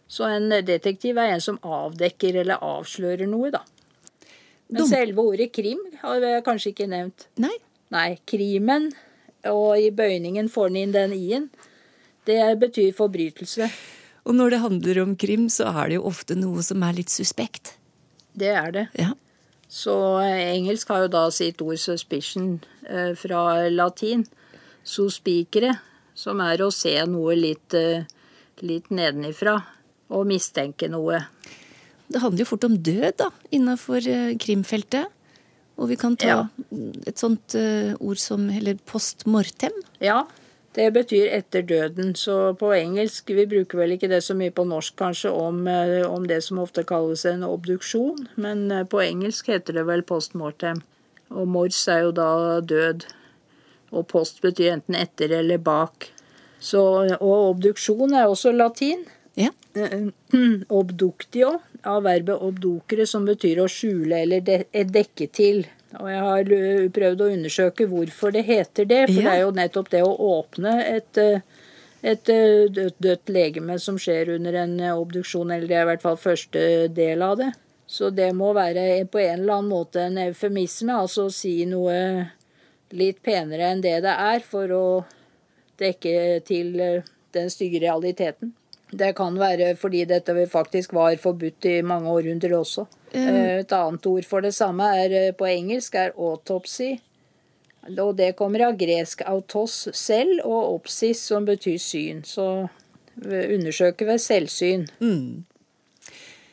Så 0.09 0.28
en 0.28 0.49
detektiv 0.64 1.16
er 1.16 1.35
en 1.38 1.45
som 1.45 1.61
avdekker 1.64 2.40
eller 2.42 2.61
avslører 2.64 3.28
noe, 3.28 3.52
da. 3.57 3.64
Men 4.68 4.82
Dum- 4.82 4.90
selve 4.90 5.25
ordet 5.25 5.52
krim 5.52 5.80
har 6.02 6.20
vi 6.20 6.32
kanskje 6.44 6.72
ikke 6.75 6.88
nevnt. 6.90 7.28
Nei? 7.40 7.54
Nei, 7.94 8.18
krimen, 8.28 8.90
og 9.48 9.78
i 9.80 9.88
bøyningen 9.90 10.50
får 10.52 10.68
den 10.68 10.82
inn 10.82 10.92
den 10.92 11.14
i-en, 11.16 11.46
det 12.28 12.42
betyr 12.60 12.92
forbrytelse. 12.92 13.70
Og 14.28 14.37
når 14.37 14.50
det 14.52 14.58
handler 14.60 15.00
om 15.06 15.14
krim, 15.16 15.46
så 15.48 15.70
er 15.72 15.88
det 15.88 15.96
jo 15.96 16.04
ofte 16.10 16.37
noe 16.37 16.60
som 16.66 16.82
er 16.84 16.98
litt 16.98 17.08
suspekt. 17.08 17.78
Det 18.37 18.50
er 18.52 18.75
det. 18.75 18.84
Ja. 18.98 19.14
Så 19.68 19.94
eh, 20.20 20.52
engelsk 20.52 20.88
har 20.92 21.06
jo 21.06 21.12
da 21.12 21.22
sitt 21.32 21.62
ord 21.64 21.80
suspicion 21.80 22.58
eh, 22.88 23.14
fra 23.16 23.68
latin. 23.72 24.26
Suspicere, 24.84 25.75
som 26.16 26.40
er 26.44 26.60
å 26.64 26.70
se 26.72 26.92
noe 27.08 27.37
litt, 27.37 27.72
eh, 27.76 28.04
litt 28.64 28.92
nedenifra 28.92 29.56
og 30.12 30.28
mistenke 30.28 30.88
noe. 30.92 31.20
Det 32.09 32.21
handler 32.23 32.45
jo 32.45 32.49
fort 32.49 32.65
om 32.65 32.77
død, 32.83 33.12
da, 33.21 33.31
innafor 33.53 34.07
eh, 34.09 34.35
krimfeltet. 34.41 35.07
Og 35.79 35.88
vi 35.93 35.97
kan 36.00 36.17
ta 36.19 36.27
Ja. 36.27 36.49
et 37.07 37.19
sånt 37.21 37.55
eh, 37.55 37.95
ord 38.00 38.19
som 38.19 38.49
Eller 38.50 38.75
post 38.87 39.27
mortem. 39.27 39.73
Ja, 40.00 40.25
det 40.75 40.93
betyr 40.95 41.29
etter 41.37 41.62
døden. 41.62 42.15
Så 42.17 42.55
på 42.59 42.73
engelsk 42.75 43.29
Vi 43.31 43.45
bruker 43.47 43.79
vel 43.79 43.93
ikke 43.95 44.09
det 44.09 44.23
så 44.25 44.35
mye 44.35 44.50
på 44.50 44.65
norsk 44.67 44.97
kanskje 44.97 45.31
om, 45.31 45.67
eh, 45.69 46.03
om 46.09 46.27
det 46.27 46.43
som 46.45 46.59
ofte 46.59 46.83
kalles 46.85 47.25
en 47.27 47.43
obduksjon, 47.45 48.27
men 48.37 48.69
på 48.88 48.99
engelsk 49.05 49.47
heter 49.49 49.75
det 49.75 49.87
vel 49.87 50.03
post 50.03 50.35
mortem. 50.35 50.83
Og 51.31 51.47
mors 51.47 51.87
er 51.88 52.03
jo 52.09 52.12
da 52.12 52.61
død. 52.61 53.05
Og 53.93 54.07
post 54.09 54.41
betyr 54.43 54.73
enten 54.73 54.95
etter 54.97 55.31
eller 55.31 55.59
bak. 55.59 56.09
Så, 56.61 56.81
og 57.21 57.55
obduksjon 57.55 58.12
er 58.15 58.27
også 58.27 58.50
latin. 58.57 59.05
Ja. 59.37 59.50
Obductio, 60.69 61.61
av 61.87 62.02
verbet 62.02 62.42
obdokere, 62.42 63.06
som 63.06 63.26
betyr 63.28 63.61
å 63.62 63.68
skjule 63.70 64.23
eller 64.25 64.42
de 64.44 64.62
eh, 64.73 64.87
dekke 64.87 65.28
til. 65.35 65.64
Og 65.99 66.11
jeg 66.11 66.25
har 66.25 66.52
eh, 66.56 66.88
prøvd 66.94 67.23
å 67.25 67.30
undersøke 67.37 67.87
hvorfor 67.90 68.35
det 68.35 68.44
heter 68.49 68.88
det, 68.88 69.02
for 69.08 69.23
Ja. 69.23 69.30
det 69.30 69.37
er 69.37 69.44
jo 69.44 69.54
nettopp 69.56 69.90
det 69.94 70.02
å 70.04 70.16
åpne 70.28 70.75
et, 70.85 71.18
eh, 71.18 71.40
et 72.02 72.25
dødt, 72.25 72.99
dødt 73.02 73.32
legeme 73.35 73.78
som 73.82 73.99
skjer 73.99 74.35
under 74.37 74.54
en 74.64 74.76
obduksjon, 74.92 75.50
eller 75.50 75.66
det 75.66 75.76
er 75.76 75.87
i 75.87 75.90
hvert 75.92 76.04
fall 76.04 76.16
første 76.20 76.88
del 76.94 77.23
av 77.23 77.38
det. 77.38 77.52
Så 77.88 78.11
det 78.14 78.35
må 78.37 78.52
være 78.52 79.06
på 79.08 79.18
en 79.18 79.40
eller 79.40 79.54
annen 79.58 79.73
måte 79.73 80.02
en 80.04 80.18
eufemisme, 80.28 80.92
altså 80.92 81.26
å 81.26 81.32
si 81.32 81.64
noe 81.64 82.28
litt 82.92 83.23
penere 83.25 83.73
enn 83.73 83.80
det 83.80 84.02
det 84.04 84.12
er, 84.12 84.40
for 84.44 84.68
å 84.76 85.04
dekke 85.80 86.44
til 86.44 86.76
den 87.32 87.50
stygge 87.50 87.80
realiteten. 87.80 88.52
Det 88.90 89.11
kan 89.16 89.37
være 89.37 89.75
fordi 89.76 90.04
dette 90.09 90.47
faktisk 90.49 90.95
var 90.97 91.16
forbudt 91.21 91.68
i 91.68 91.80
mange 91.83 92.09
århundrer 92.09 92.57
også. 92.57 92.87
Mm. 93.12 93.61
Et 93.61 93.73
annet 93.73 94.07
ord 94.07 94.28
for 94.28 94.45
det 94.45 94.54
samme 94.57 94.87
er 94.97 95.14
eh, 95.16 95.35
på 95.37 95.49
engelsk 95.49 95.95
er 95.95 96.16
autopsy. 96.16 96.97
Og 97.88 98.16
det 98.18 98.35
kommer 98.37 98.66
av 98.66 98.76
gresk 98.80 99.23
autos 99.28 99.87
selv 99.97 100.42
og 100.45 100.75
opsis 100.78 101.21
som 101.30 101.47
betyr 101.49 101.78
syn. 101.80 102.25
Så 102.25 102.68
eh, 103.25 103.54
undersøke 103.54 104.09
ved 104.09 104.21
selvsyn. 104.25 104.88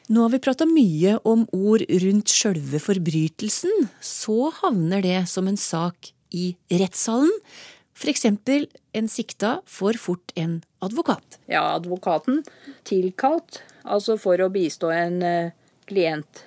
Nå 0.06 0.22
har 0.22 0.36
vi 0.36 0.42
prata 0.44 0.68
mye 0.70 1.16
om 1.26 1.48
ord 1.56 1.82
rundt 2.04 2.32
sjølve 2.32 2.80
forbrytelsen. 2.84 3.88
Så 4.00 4.52
havner 4.62 5.02
det 5.02 5.24
som 5.32 5.48
en 5.50 5.58
sak 5.60 6.12
i 6.36 6.52
rettssalen. 6.70 7.32
For 7.96 8.12
eksempel, 8.12 8.68
en 8.94 9.08
sikta 9.12 9.60
får 9.66 10.00
fort 10.02 10.34
en 10.36 10.60
advokat. 10.84 11.40
Ja, 11.52 11.64
advokaten 11.78 12.44
tilkalt, 12.88 13.62
altså 13.84 14.18
for 14.20 14.42
å 14.44 14.50
bistå 14.52 14.92
en 14.92 15.22
eh, 15.24 15.54
klient. 15.88 16.44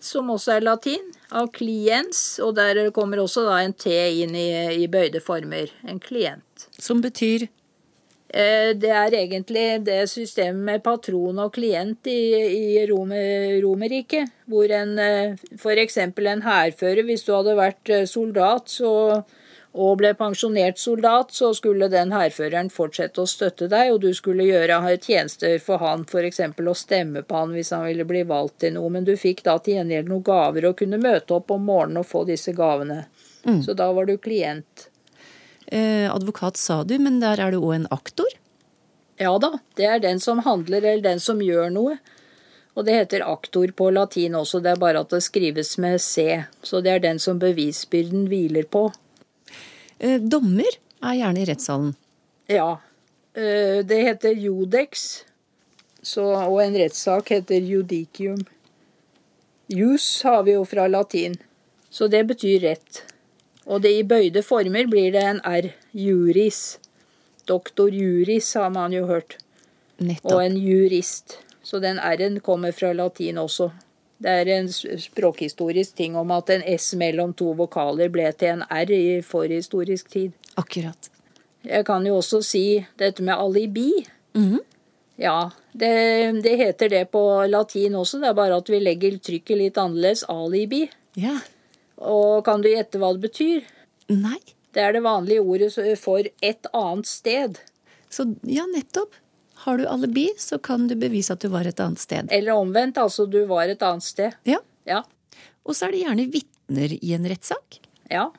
Som 0.00 0.32
også 0.32 0.56
er 0.56 0.64
latin, 0.64 1.12
av 1.30 1.50
kliens, 1.54 2.40
og 2.42 2.56
der 2.56 2.88
kommer 2.96 3.20
også 3.22 3.44
da 3.46 3.60
en 3.62 3.76
T 3.76 3.92
inn 4.24 4.34
i, 4.34 4.48
i 4.82 4.88
bøyde 4.90 5.20
former. 5.22 5.70
En 5.86 6.00
klient. 6.02 6.68
Som 6.80 7.04
betyr 7.04 7.46
Eh, 8.30 8.74
Det 8.78 8.90
er 8.94 9.14
egentlig 9.18 9.84
det 9.84 10.04
systemet 10.10 10.62
med 10.62 10.82
patron 10.82 11.38
og 11.42 11.52
klient 11.56 12.06
i, 12.06 12.20
i 12.46 12.86
Romerriket. 12.86 14.30
Hvor 14.46 14.70
en 14.70 14.98
eh, 15.02 15.34
f.eks. 15.58 15.98
en 15.98 16.44
hærfører, 16.46 17.02
hvis 17.08 17.26
du 17.26 17.32
hadde 17.34 17.56
vært 17.58 17.90
soldat 18.06 18.70
så, 18.70 18.92
og 19.72 20.00
ble 20.00 20.10
pensjonert 20.18 20.78
soldat, 20.82 21.30
så 21.30 21.52
skulle 21.54 21.86
den 21.92 22.10
hærføreren 22.10 22.72
fortsette 22.74 23.22
å 23.22 23.28
støtte 23.30 23.68
deg, 23.70 23.92
og 23.94 24.00
du 24.02 24.08
skulle 24.14 24.48
gjøre 24.48 24.96
tjenester 24.98 25.58
for 25.62 25.78
han, 25.78 26.02
f.eks. 26.08 26.40
å 26.58 26.74
stemme 26.74 27.22
på 27.22 27.36
han 27.36 27.54
hvis 27.54 27.70
han 27.70 27.86
ville 27.86 28.04
bli 28.04 28.24
valgt 28.26 28.58
til 28.64 28.74
noe. 28.74 28.90
Men 28.90 29.06
du 29.06 29.14
fikk 29.16 29.44
da 29.46 29.58
til 29.62 29.78
gjengjeld 29.78 30.10
noen 30.10 30.26
gaver 30.26 30.66
og 30.66 30.78
kunne 30.82 30.98
møte 30.98 31.36
opp 31.38 31.54
om 31.54 31.62
morgenen 31.70 32.02
og 32.02 32.08
få 32.10 32.24
disse 32.26 32.52
gavene. 32.56 33.04
Så 33.64 33.74
da 33.78 33.92
var 33.94 34.10
du 34.10 34.16
klient. 34.18 34.88
eh, 35.70 36.14
advokat, 36.14 36.56
sa 36.56 36.82
du, 36.84 36.98
men 36.98 37.20
der 37.20 37.40
er 37.40 37.54
det 37.54 37.60
òg 37.62 37.74
en 37.74 37.90
aktor. 37.94 38.26
Ja 39.20 39.36
da, 39.38 39.58
det 39.76 39.86
er 39.86 40.00
den 40.02 40.20
som 40.20 40.42
handler, 40.42 40.82
eller 40.82 41.04
den 41.04 41.20
som 41.20 41.40
gjør 41.44 41.70
noe. 41.70 41.98
Og 42.74 42.86
det 42.86 42.94
heter 42.96 43.24
aktor 43.26 43.70
på 43.76 43.90
latin 43.92 44.34
også, 44.38 44.60
det 44.64 44.74
er 44.74 44.80
bare 44.80 45.02
at 45.04 45.10
det 45.12 45.22
skrives 45.22 45.76
med 45.78 46.00
C. 46.00 46.42
Så 46.62 46.80
det 46.80 46.90
er 46.90 47.02
den 47.04 47.18
som 47.18 47.38
bevisbyrden 47.38 48.26
hviler 48.30 48.66
på. 48.70 48.88
Eh, 50.00 50.18
dommer 50.20 50.78
er 51.04 51.18
gjerne 51.18 51.42
i 51.42 51.48
rettssalen. 51.48 51.92
Ja. 52.48 52.78
eh, 53.34 53.82
Det 53.86 54.00
heter 54.06 54.34
judex, 54.34 55.24
så, 56.02 56.24
og 56.48 56.62
en 56.64 56.74
rettssak 56.80 57.28
heter 57.30 57.60
judicium. 57.60 58.40
Jus 59.68 60.22
har 60.22 60.42
vi 60.42 60.52
jo 60.56 60.64
fra 60.64 60.86
latin, 60.88 61.36
så 61.90 62.08
det 62.08 62.24
betyr 62.26 62.60
rett. 62.64 63.02
Og 63.66 63.82
det 63.82 63.92
i 63.98 64.02
bøyde 64.02 64.42
former 64.42 64.88
blir 64.90 65.12
det 65.12 65.22
en 65.22 65.40
R. 65.44 65.68
Juris. 65.94 66.78
Doktor 67.46 67.92
juris 67.94 68.54
har 68.54 68.70
man 68.70 68.92
jo 68.92 69.04
hørt. 69.06 69.36
Nettopp. 70.00 70.32
Og 70.32 70.42
en 70.44 70.56
jurist. 70.56 71.38
Så 71.62 71.78
den 71.78 71.98
R-en 72.00 72.40
kommer 72.40 72.72
fra 72.72 72.92
latin 72.96 73.38
også. 73.38 73.70
Det 74.20 74.32
er 74.42 74.50
en 74.58 74.68
språkhistorisk 74.70 75.94
ting 75.96 76.16
om 76.20 76.32
at 76.36 76.50
en 76.52 76.64
S 76.76 76.92
mellom 77.00 77.32
to 77.36 77.54
vokaler 77.56 78.10
ble 78.12 78.26
til 78.36 78.58
en 78.58 78.66
R 78.68 78.92
i 78.92 79.20
forhistorisk 79.24 80.10
tid. 80.12 80.34
Akkurat. 80.60 81.08
Jeg 81.64 81.84
kan 81.88 82.04
jo 82.08 82.18
også 82.20 82.42
si 82.44 82.64
dette 83.00 83.24
med 83.24 83.36
alibi. 83.36 83.90
Mhm. 84.36 84.60
Ja, 85.20 85.50
det, 85.76 86.42
det 86.44 86.54
heter 86.56 86.88
det 86.88 87.02
på 87.12 87.20
latin 87.46 87.98
også, 87.98 88.22
det 88.22 88.30
er 88.30 88.36
bare 88.38 88.56
at 88.56 88.70
vi 88.72 88.78
legger 88.80 89.18
trykket 89.20 89.58
litt 89.60 89.80
annerledes. 89.80 90.24
Alibi. 90.32 90.86
Ja. 91.20 91.34
Og 92.00 92.40
kan 92.46 92.64
du 92.64 92.70
gjette 92.70 92.96
hva 93.00 93.12
det 93.12 93.26
betyr? 93.26 93.66
Nei. 94.08 94.38
Det 94.72 94.80
er 94.80 94.94
det 94.96 95.02
vanlige 95.04 95.42
ordet 95.42 95.98
for 96.00 96.24
et 96.24 96.70
annet 96.72 97.10
sted. 97.10 97.60
Så 98.08 98.30
ja, 98.48 98.64
nettopp. 98.70 99.12
Har 99.64 99.78
du 99.78 99.86
alibi, 99.88 100.30
så 100.38 100.58
kan 100.58 100.86
du 100.88 100.94
bevise 100.96 101.34
at 101.34 101.42
du 101.44 101.50
var 101.52 101.68
et 101.68 101.80
annet 101.80 102.00
sted. 102.00 102.28
Eller 102.32 102.56
omvendt, 102.56 102.98
altså 102.98 103.26
du 103.28 103.42
var 103.50 103.68
et 103.68 103.82
annet 103.84 104.06
sted. 104.06 104.36
Ja. 104.48 104.60
Ja. 104.88 105.02
Og 105.68 105.76
så 105.76 105.86
er 105.86 105.94
det 105.94 106.04
gjerne 106.04 106.26
vitner 106.32 106.94
i 106.96 107.12
en 107.16 107.28
rettssak. 107.28 107.80
Ja. 108.10 108.30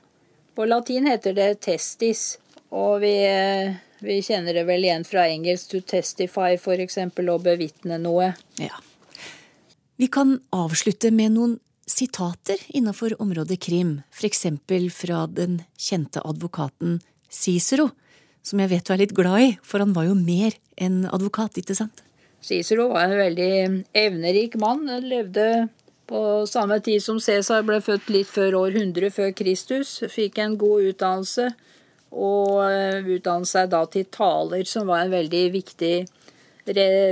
På 0.57 0.65
latin 0.65 1.05
heter 1.07 1.37
det 1.37 1.51
testis. 1.61 2.39
Og 2.71 3.01
vi, 3.03 3.13
Vi 4.01 4.17
kjenner 4.25 4.55
det 4.57 4.63
vel 4.65 4.81
igjen 4.81 5.03
fra 5.05 5.27
engelsk 5.29 5.69
'to 5.69 5.79
testify', 5.85 6.57
f.eks., 6.57 6.97
og 7.29 7.43
bevitne 7.45 7.99
noe. 8.01 8.33
Ja. 8.57 8.73
Vi 10.01 10.07
kan 10.07 10.39
avslutte 10.49 11.11
med 11.13 11.35
noen 11.37 11.59
sitater 11.85 12.57
innenfor 12.73 13.13
området 13.21 13.59
krim, 13.61 14.01
f.eks. 14.09 14.47
fra 14.89 15.27
den 15.27 15.61
kjente 15.77 16.23
advokaten 16.25 17.01
Cicero, 17.29 17.91
som 18.43 18.61
jeg 18.61 18.71
vet 18.71 18.87
du 18.87 18.93
er 18.93 19.03
litt 19.03 19.15
glad 19.17 19.41
i, 19.41 19.51
for 19.63 19.83
han 19.83 19.93
var 19.95 20.07
jo 20.09 20.15
mer 20.17 20.55
enn 20.81 21.03
advokat, 21.09 21.59
ikke 21.61 21.77
sant? 21.77 22.03
Cicero 22.41 22.87
var 22.89 23.05
en 23.05 23.19
veldig 23.19 23.51
evnerik 23.93 24.57
mann. 24.61 24.87
Han 24.89 25.05
levde 25.05 25.67
på 26.09 26.45
samme 26.49 26.79
tid 26.83 27.03
som 27.03 27.19
Cæsar 27.21 27.61
ble 27.67 27.77
født 27.83 28.09
litt 28.11 28.29
før 28.29 28.57
år 28.63 28.79
100 28.81 29.13
før 29.13 29.29
Kristus. 29.37 29.99
Fikk 30.09 30.41
en 30.41 30.57
god 30.59 30.89
utdannelse, 30.89 31.51
og 32.11 32.57
eh, 32.65 33.05
utdannet 33.15 33.47
seg 33.47 33.69
da 33.71 33.85
til 33.87 34.09
taler, 34.11 34.65
som 34.67 34.89
var 34.89 35.05
en 35.05 35.13
veldig 35.13 35.45
viktig 35.53 35.95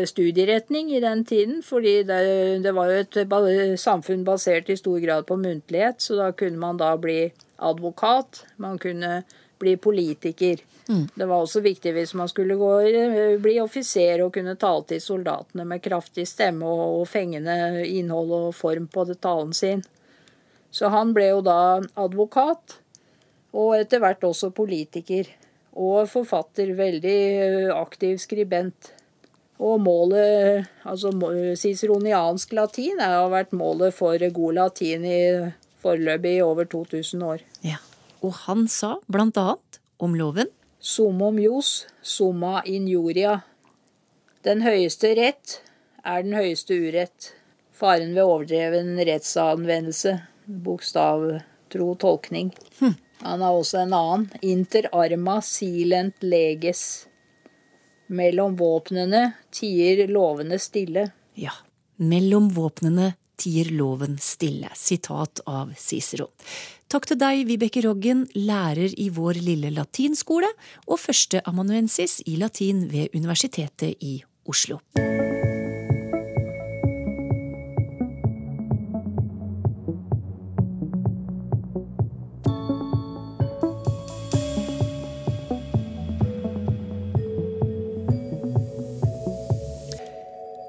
studieretning 0.09 0.91
i 0.93 0.99
den 0.99 1.23
tiden. 1.25 1.61
Fordi 1.63 2.01
det, 2.03 2.19
det 2.65 2.73
var 2.75 2.91
jo 2.91 3.05
et 3.05 3.79
samfunn 3.79 4.25
basert 4.27 4.69
i 4.69 4.77
stor 4.77 4.99
grad 4.99 5.29
på 5.29 5.37
muntlighet, 5.39 6.01
så 6.01 6.17
da 6.19 6.31
kunne 6.33 6.59
man 6.59 6.81
da 6.81 6.95
bli 6.97 7.29
advokat. 7.57 8.43
Man 8.57 8.81
kunne 8.81 9.23
bli 9.59 9.77
politiker. 9.77 10.59
Mm. 10.89 11.05
Det 11.13 11.25
var 11.29 11.43
også 11.43 11.61
viktig 11.61 11.93
hvis 11.93 12.15
man 12.17 12.29
skulle 12.31 12.57
gå, 12.57 12.71
bli 13.43 13.59
offiser 13.61 14.23
og 14.25 14.33
kunne 14.33 14.57
tale 14.57 14.87
til 14.89 15.01
soldatene 15.03 15.65
med 15.69 15.83
kraftig 15.85 16.25
stemme 16.27 16.65
og, 16.65 17.01
og 17.01 17.07
fengende 17.09 17.85
innhold 17.85 18.33
og 18.33 18.47
form 18.57 18.89
på 18.89 19.05
det 19.05 19.19
talen 19.21 19.53
sin. 19.53 19.83
Så 20.73 20.89
han 20.93 21.13
ble 21.13 21.29
jo 21.31 21.43
da 21.45 21.79
advokat, 21.97 22.79
og 23.53 23.75
etter 23.79 24.01
hvert 24.01 24.25
også 24.25 24.51
politiker. 24.53 25.29
Og 25.79 26.09
forfatter. 26.09 26.73
Veldig 26.75 27.69
aktiv 27.71 28.17
skribent. 28.21 28.91
Og 29.59 29.79
målet, 29.83 30.67
altså 30.87 31.11
ciceroniansk 31.59 32.53
latin, 32.57 33.01
har 33.01 33.29
vært 33.31 33.55
målet 33.55 33.95
for 33.95 34.17
god 34.17 34.57
latin 34.57 35.05
i 35.07 35.21
foreløpig 35.83 36.37
i 36.37 36.45
over 36.45 36.69
2000 36.69 37.25
år. 37.25 37.43
Ja, 37.65 37.79
Og 38.21 38.33
han 38.45 38.67
sa 38.67 38.97
blant 39.07 39.37
annet 39.39 39.79
om 39.99 40.15
loven 40.19 40.49
Sumum 40.79 41.39
jus, 41.39 41.87
summa 42.01 42.61
injuria. 42.65 43.41
Den 44.47 44.61
høyeste 44.63 45.11
rett 45.17 45.57
er 46.07 46.23
den 46.23 46.37
høyeste 46.37 46.77
urett. 46.79 47.33
Faren 47.75 48.13
ved 48.15 48.23
overdreven 48.23 48.95
rettsanvendelse. 49.07 50.15
Bokstavtro 50.47 51.89
tolkning. 51.99 52.53
Hm. 52.79 52.95
Han 53.27 53.43
har 53.43 53.59
også 53.59 53.81
en 53.83 53.93
annen. 53.93 54.27
Inter 54.41 54.87
arma 54.95 55.41
silent 55.43 56.23
leges. 56.23 56.83
Mellom 58.07 58.55
våpnene 58.55 59.33
tier 59.51 60.07
lovene 60.07 60.59
stille. 60.63 61.09
Ja, 61.35 61.53
mellom 61.99 62.47
våpnene 62.55 63.13
tier 63.39 63.71
loven 63.75 64.17
stille. 64.23 64.71
Sitat 64.75 65.43
av 65.45 65.75
Cicero. 65.77 66.31
Takk 66.89 67.05
til 67.05 67.19
deg, 67.21 67.43
Vibeke 67.45 67.83
Roggen, 67.85 68.23
lærer 68.33 68.95
i 68.97 69.11
vår 69.13 69.37
lille 69.45 69.69
latinskole 69.69 70.47
og 70.89 70.97
førsteamanuensis 70.97 72.15
i 72.25 72.33
latin 72.41 72.87
ved 72.89 73.13
Universitetet 73.13 74.01
i 74.01 74.15
Oslo. 74.49 74.79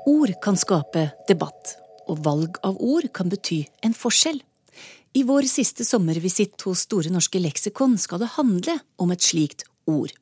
Ord 0.04 0.36
kan 0.44 0.60
skape 0.60 1.08
debatt, 1.32 1.78
og 2.12 2.20
valg 2.28 2.60
av 2.60 2.76
ord 2.76 3.08
kan 3.08 3.32
bety 3.32 3.62
en 3.80 3.96
forskjell. 3.96 4.44
I 5.12 5.22
vår 5.26 5.42
siste 5.50 5.82
sommervisitt 5.84 6.62
hos 6.62 6.84
Store 6.86 7.10
norske 7.10 7.40
leksikon 7.42 7.96
skal 7.98 8.20
det 8.22 8.34
handle 8.36 8.76
om 9.02 9.10
et 9.10 9.24
slikt 9.26 9.64
ord. 9.90 10.12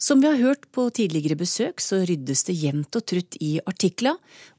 Som 0.00 0.22
vi 0.22 0.30
har 0.30 0.40
hørt 0.40 0.64
på 0.72 0.86
tidligere 0.94 1.36
besøk, 1.36 1.82
så 1.82 2.00
ryddes 2.08 2.46
det 2.48 2.56
jevnt 2.56 2.96
og 2.96 3.04
trutt 3.04 3.36
i 3.44 3.58
artikla, 3.68 4.14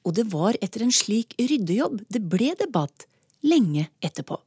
og 0.05 0.13
det 0.19 0.27
var 0.29 0.59
etter 0.61 0.83
en 0.85 0.93
slik 0.93 1.33
ryddejobb 1.39 2.03
det 2.13 2.21
ble 2.29 2.51
debatt 2.59 3.07
lenge 3.41 3.87
etterpå. 4.05 4.37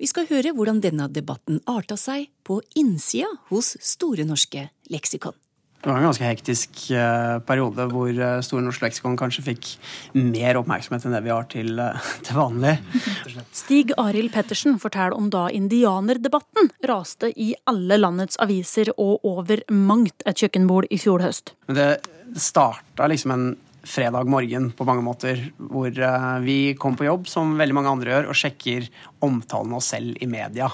Vi 0.00 0.08
skal 0.08 0.30
høre 0.30 0.54
hvordan 0.56 0.80
denne 0.80 1.10
debatten 1.12 1.60
arta 1.68 1.98
seg 2.00 2.30
på 2.46 2.62
innsida 2.80 3.28
hos 3.50 3.74
Store 3.84 4.24
norske 4.24 4.70
leksikon. 4.88 5.36
Det 5.80 5.88
var 5.88 5.96
en 5.96 6.04
ganske 6.10 6.26
hektisk 6.28 6.80
uh, 6.92 7.38
periode 7.48 7.86
hvor 7.88 8.10
uh, 8.12 8.42
Store 8.44 8.60
norske 8.66 8.84
leksikon 8.84 9.16
kanskje 9.16 9.44
fikk 9.46 9.68
mer 10.12 10.58
oppmerksomhet 10.60 11.06
enn 11.08 11.16
det 11.16 11.22
vi 11.24 11.32
har 11.32 11.46
til, 11.48 11.80
uh, 11.80 12.10
til 12.26 12.36
vanlig. 12.36 12.74
Stig 13.62 13.94
Arild 14.00 14.34
Pettersen 14.34 14.76
forteller 14.82 15.16
om 15.16 15.30
da 15.32 15.46
indianerdebatten 15.56 16.68
raste 16.90 17.32
i 17.32 17.54
alle 17.70 17.96
landets 17.96 18.36
aviser 18.44 18.92
og 18.98 19.24
over 19.24 19.64
mangt 19.72 20.26
et 20.28 20.44
kjøkkenbord 20.44 20.90
i 20.92 21.00
fjor 21.00 21.24
høst. 21.24 21.54
Det 21.72 21.94
starta 22.36 23.08
liksom 23.08 23.32
en 23.34 23.50
fredag 23.86 24.28
morgen 24.30 24.70
på 24.76 24.84
mange 24.88 25.04
måter, 25.04 25.40
hvor 25.56 25.88
uh, 25.88 26.38
vi 26.44 26.74
kom 26.78 26.96
på 26.98 27.06
jobb, 27.06 27.28
som 27.30 27.56
veldig 27.58 27.76
mange 27.76 27.92
andre 27.94 28.14
gjør, 28.14 28.30
og 28.30 28.38
sjekker 28.38 28.86
omtalen 29.24 29.72
av 29.72 29.80
oss 29.80 29.90
selv 29.94 30.20
i 30.20 30.28
media. 30.30 30.68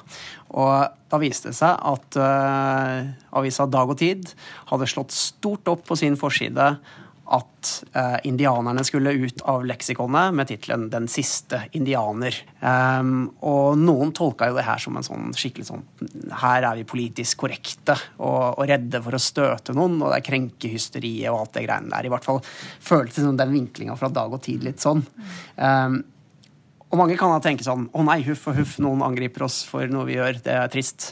Og 0.56 0.74
da 1.10 1.20
viste 1.22 1.52
det 1.52 1.58
seg 1.58 1.76
at 1.76 2.18
uh, 2.18 3.08
avisa 3.38 3.68
Dag 3.70 3.92
og 3.94 4.00
Tid 4.00 4.30
hadde 4.72 4.90
slått 4.90 5.14
stort 5.14 5.68
opp 5.70 5.86
på 5.86 5.98
sin 5.98 6.18
forside 6.18 6.74
at 7.34 7.70
eh, 7.92 8.16
indianerne 8.28 8.84
skulle 8.86 9.10
ut 9.10 9.40
av 9.50 9.64
leksikonet 9.66 10.34
med 10.34 10.48
tittelen 10.48 10.88
'Den 10.90 11.08
siste 11.10 11.64
indianer'. 11.72 12.38
Um, 12.60 13.30
og 13.42 13.78
noen 13.78 14.12
tolka 14.14 14.48
jo 14.48 14.56
det 14.56 14.66
her 14.66 14.78
som 14.78 14.96
en 14.96 15.06
sånn 15.06 15.34
skikkelig 15.36 15.66
sånn 15.68 15.82
Her 16.40 16.64
er 16.70 16.78
vi 16.78 16.86
politisk 16.88 17.44
korrekte 17.44 17.96
og, 18.18 18.58
og 18.58 18.64
redde 18.68 19.02
for 19.02 19.18
å 19.18 19.22
støte 19.22 19.74
noen, 19.74 20.00
og 20.02 20.12
det 20.12 20.20
er 20.20 20.28
krenkehysteriet 20.30 21.30
og 21.32 21.40
alt 21.40 21.56
det 21.58 21.66
greiene 21.66 21.90
der. 21.90 22.06
I 22.06 22.12
hvert 22.14 22.26
fall 22.26 22.42
føltes 22.80 23.24
som 23.24 23.38
den 23.38 23.54
vinklinga 23.54 23.96
fra 23.98 24.08
dag 24.08 24.32
og 24.32 24.42
tid 24.46 24.66
litt 24.66 24.82
sånn. 24.82 25.02
Um, 25.56 26.04
og 26.86 27.00
mange 27.00 27.16
kan 27.18 27.32
da 27.34 27.40
tenke 27.42 27.66
sånn 27.66 27.88
Å 27.90 28.04
nei, 28.06 28.20
huff 28.28 28.46
og 28.50 28.60
huff, 28.60 28.76
noen 28.82 29.02
angriper 29.04 29.46
oss 29.48 29.62
for 29.66 29.90
noe 29.90 30.06
vi 30.08 30.20
gjør. 30.20 30.38
Det 30.44 30.54
er 30.54 30.70
trist. 30.72 31.10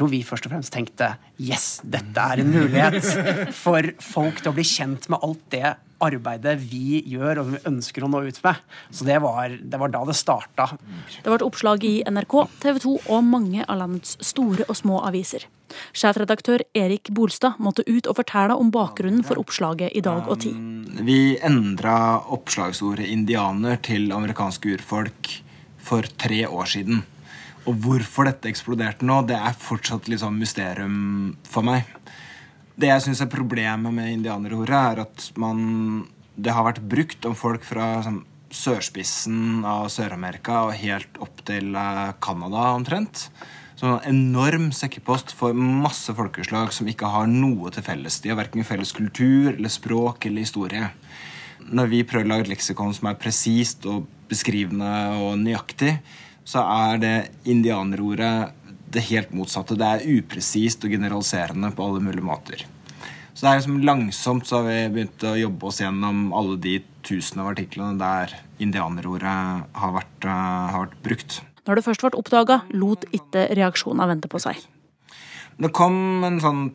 Tror 0.00 0.08
vi 0.08 0.22
først 0.24 0.46
og 0.48 0.54
fremst 0.54 0.72
tenkte 0.72 1.10
yes, 1.36 1.82
dette 1.84 2.22
er 2.24 2.40
en 2.40 2.48
mulighet 2.48 3.04
for 3.52 3.84
folk 4.00 4.38
til 4.40 4.48
å 4.48 4.56
bli 4.56 4.64
kjent 4.64 5.10
med 5.12 5.20
alt 5.26 5.42
det 5.52 5.74
arbeidet 6.00 6.54
vi 6.62 7.02
gjør 7.04 7.42
og 7.42 7.50
vi 7.50 7.60
ønsker 7.68 8.06
å 8.06 8.08
nå 8.08 8.22
ut 8.24 8.38
med. 8.40 8.62
Så 8.88 9.04
det 9.04 9.18
var, 9.20 9.52
det 9.52 9.80
var 9.82 9.92
da 9.92 10.00
det 10.08 10.16
starta. 10.16 10.70
Det 11.18 11.28
var 11.28 11.36
et 11.36 11.44
oppslag 11.44 11.84
i 11.84 11.92
NRK, 12.08 12.36
TV 12.62 12.80
2 12.86 12.94
og 13.02 13.28
mange 13.28 13.66
av 13.66 13.82
landets 13.82 14.16
store 14.24 14.64
og 14.64 14.80
små 14.80 15.02
aviser. 15.04 15.44
Sjefredaktør 15.92 16.64
Erik 16.72 17.12
Bolstad 17.12 17.60
måtte 17.60 17.84
ut 17.84 18.08
og 18.08 18.16
fortelle 18.22 18.56
om 18.56 18.72
bakgrunnen 18.72 19.20
for 19.26 19.36
oppslaget 19.44 19.92
i 19.92 20.02
Dag 20.08 20.32
og 20.32 20.40
Tid. 20.46 20.56
Um, 20.56 21.04
vi 21.04 21.36
endra 21.44 22.24
oppslagsordet 22.32 23.04
'indianer' 23.04 23.84
til 23.84 24.10
amerikanske 24.16 24.80
urfolk 24.80 25.36
for 25.76 26.08
tre 26.16 26.46
år 26.48 26.72
siden. 26.72 27.04
Og 27.68 27.76
hvorfor 27.84 28.28
dette 28.28 28.48
eksploderte 28.48 29.06
nå, 29.06 29.20
det 29.28 29.36
er 29.36 29.58
fortsatt 29.60 30.08
litt 30.08 30.22
sånn 30.22 30.38
mysterium 30.40 31.36
for 31.48 31.66
meg. 31.66 31.88
Det 32.80 32.88
jeg 32.88 33.04
syns 33.04 33.20
er 33.20 33.32
problemet 33.32 33.92
med 33.92 34.14
indianerordet, 34.14 34.80
er 34.80 35.04
at 35.04 35.30
man 35.36 36.08
Det 36.40 36.54
har 36.56 36.64
vært 36.64 36.86
brukt 36.88 37.26
om 37.28 37.34
folk 37.36 37.64
fra 37.66 38.00
sånn, 38.00 38.22
sørspissen 38.50 39.64
av 39.66 39.90
Sør-Amerika 39.92 40.62
og 40.66 40.78
helt 40.80 41.18
opp 41.20 41.42
til 41.44 41.74
Canada 42.24 42.62
uh, 42.70 42.78
omtrent. 42.78 43.26
Så 43.76 43.88
en 43.88 44.00
enorm 44.08 44.70
sekkepost 44.72 45.34
for 45.36 45.56
masse 45.56 46.12
folkeslag 46.16 46.72
som 46.72 46.88
ikke 46.90 47.08
har 47.12 47.28
noe 47.30 47.70
til 47.72 47.84
felles. 47.84 48.18
De 48.20 48.32
har 48.32 48.38
verken 48.40 48.66
felles 48.66 48.92
kultur 48.96 49.52
eller 49.52 49.72
språk 49.72 50.26
eller 50.28 50.44
historie. 50.44 50.90
Når 51.70 51.92
vi 51.92 52.02
prøver 52.08 52.26
å 52.26 52.32
lage 52.32 52.48
et 52.48 52.52
leksikon 52.54 52.92
som 52.96 53.08
er 53.10 53.20
presist 53.20 53.86
og 53.88 54.08
beskrivende 54.30 54.90
og 55.20 55.38
nøyaktig, 55.40 55.94
så 56.50 56.64
er 56.66 57.00
det 57.02 57.16
indianerordet 57.48 58.34
det 58.90 59.06
helt 59.10 59.32
motsatte. 59.36 59.78
Det 59.78 59.86
er 59.86 60.18
upresist 60.18 60.84
og 60.84 60.94
generaliserende 60.94 61.70
på 61.74 61.86
alle 61.86 62.02
mulige 62.02 62.26
måter. 62.26 62.64
Så 63.34 63.44
det 63.44 63.50
er 63.50 63.60
liksom 63.60 63.78
Langsomt 63.86 64.48
så 64.48 64.60
har 64.60 64.66
vi 64.66 64.78
begynt 64.96 65.24
å 65.24 65.36
jobbe 65.38 65.68
oss 65.70 65.78
gjennom 65.80 66.32
alle 66.36 66.58
de 66.60 66.74
tusen 67.06 67.40
av 67.40 67.52
artiklene 67.52 67.96
der 68.00 68.34
indianerordet 68.60 69.36
har 69.80 69.94
vært, 69.94 70.26
uh, 70.26 70.66
har 70.74 70.84
vært 70.88 70.98
brukt. 71.06 71.38
Når 71.68 71.78
det 71.78 71.86
først 71.86 72.04
ble 72.04 72.10
oppdaga, 72.18 72.58
lot 72.74 73.06
ikke 73.16 73.46
reaksjonene 73.56 74.10
vente 74.10 74.30
på 74.32 74.42
seg. 74.42 74.58
Det 75.60 75.70
kom 75.76 76.26
en 76.26 76.40
sånn 76.42 76.66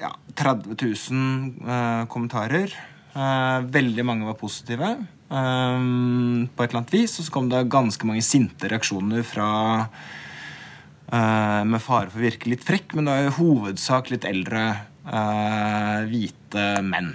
ja, 0.00 0.10
30 0.40 0.74
000 0.74 1.64
uh, 1.64 2.04
kommentarer. 2.10 2.74
Uh, 3.14 3.62
veldig 3.70 4.04
mange 4.06 4.28
var 4.28 4.38
positive. 4.40 4.92
Um, 5.30 6.48
på 6.56 6.64
et 6.64 6.72
eller 6.72 6.80
annet 6.82 6.94
vis. 6.94 7.14
Og 7.20 7.26
så 7.26 7.32
kom 7.34 7.50
det 7.50 7.62
ganske 7.70 8.06
mange 8.08 8.24
sinte 8.26 8.70
reaksjoner 8.70 9.22
fra 9.26 9.50
uh, 9.86 11.62
Med 11.62 11.82
fare 11.82 12.10
for 12.10 12.18
å 12.18 12.24
virke 12.26 12.50
litt 12.50 12.66
frekk, 12.66 12.96
men 12.98 13.06
det 13.06 13.14
er 13.14 13.28
i 13.28 13.36
hovedsak 13.38 14.10
litt 14.10 14.26
eldre 14.26 14.64
uh, 15.06 16.02
hvite 16.10 16.66
menn. 16.86 17.14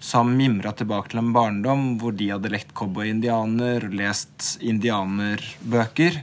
Som 0.00 0.32
mimra 0.38 0.72
tilbake 0.72 1.12
til 1.12 1.20
en 1.20 1.34
barndom 1.36 1.98
hvor 2.00 2.16
de 2.16 2.30
hadde 2.32 2.52
lekt 2.52 2.72
cowboy-indianer, 2.76 3.84
og 3.90 3.98
lest 3.98 4.54
indianerbøker 4.64 6.22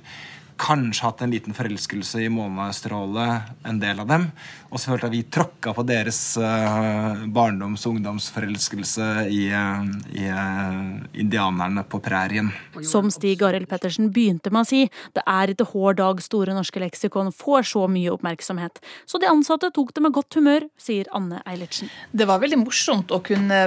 kanskje 0.58 1.06
hatt 1.06 1.22
en 1.22 1.34
liten 1.34 1.54
forelskelse 1.54 2.24
i 2.26 2.32
månestrålet, 2.34 3.54
en 3.70 3.82
del 3.82 4.02
av 4.02 4.10
dem. 4.10 4.26
Og 4.68 4.82
så 4.82 4.92
følte 4.92 5.08
jeg 5.08 5.14
vi 5.14 5.22
tråkka 5.32 5.72
på 5.76 5.84
deres 5.88 6.20
uh, 6.42 7.24
barndoms- 7.32 7.86
og 7.88 7.96
ungdomsforelskelse 7.96 9.06
i, 9.32 9.46
uh, 9.56 9.86
i 10.12 10.26
uh, 10.28 11.06
indianerne 11.16 11.86
på 11.88 12.02
prærien. 12.04 12.50
Som 12.84 13.08
Stig 13.14 13.44
Arild 13.48 13.70
Pettersen 13.72 14.10
begynte 14.14 14.52
med 14.52 14.66
å 14.66 14.68
si, 14.68 14.82
det 15.16 15.24
er 15.24 15.54
ikke 15.54 15.70
hver 15.72 15.96
dag 16.00 16.20
Store 16.24 16.56
norske 16.56 16.82
leksikon 16.84 17.32
får 17.36 17.70
så 17.72 17.86
mye 17.92 18.12
oppmerksomhet. 18.12 18.82
Så 19.08 19.22
de 19.24 19.30
ansatte 19.32 19.72
tok 19.76 19.94
det 19.96 20.04
med 20.04 20.16
godt 20.18 20.40
humør, 20.40 20.68
sier 20.82 21.08
Anne 21.16 21.40
Eilertsen. 21.48 21.92
Det 22.12 22.28
var 22.28 22.44
veldig 22.44 22.60
morsomt 22.66 23.14
å 23.16 23.22
kunne 23.24 23.62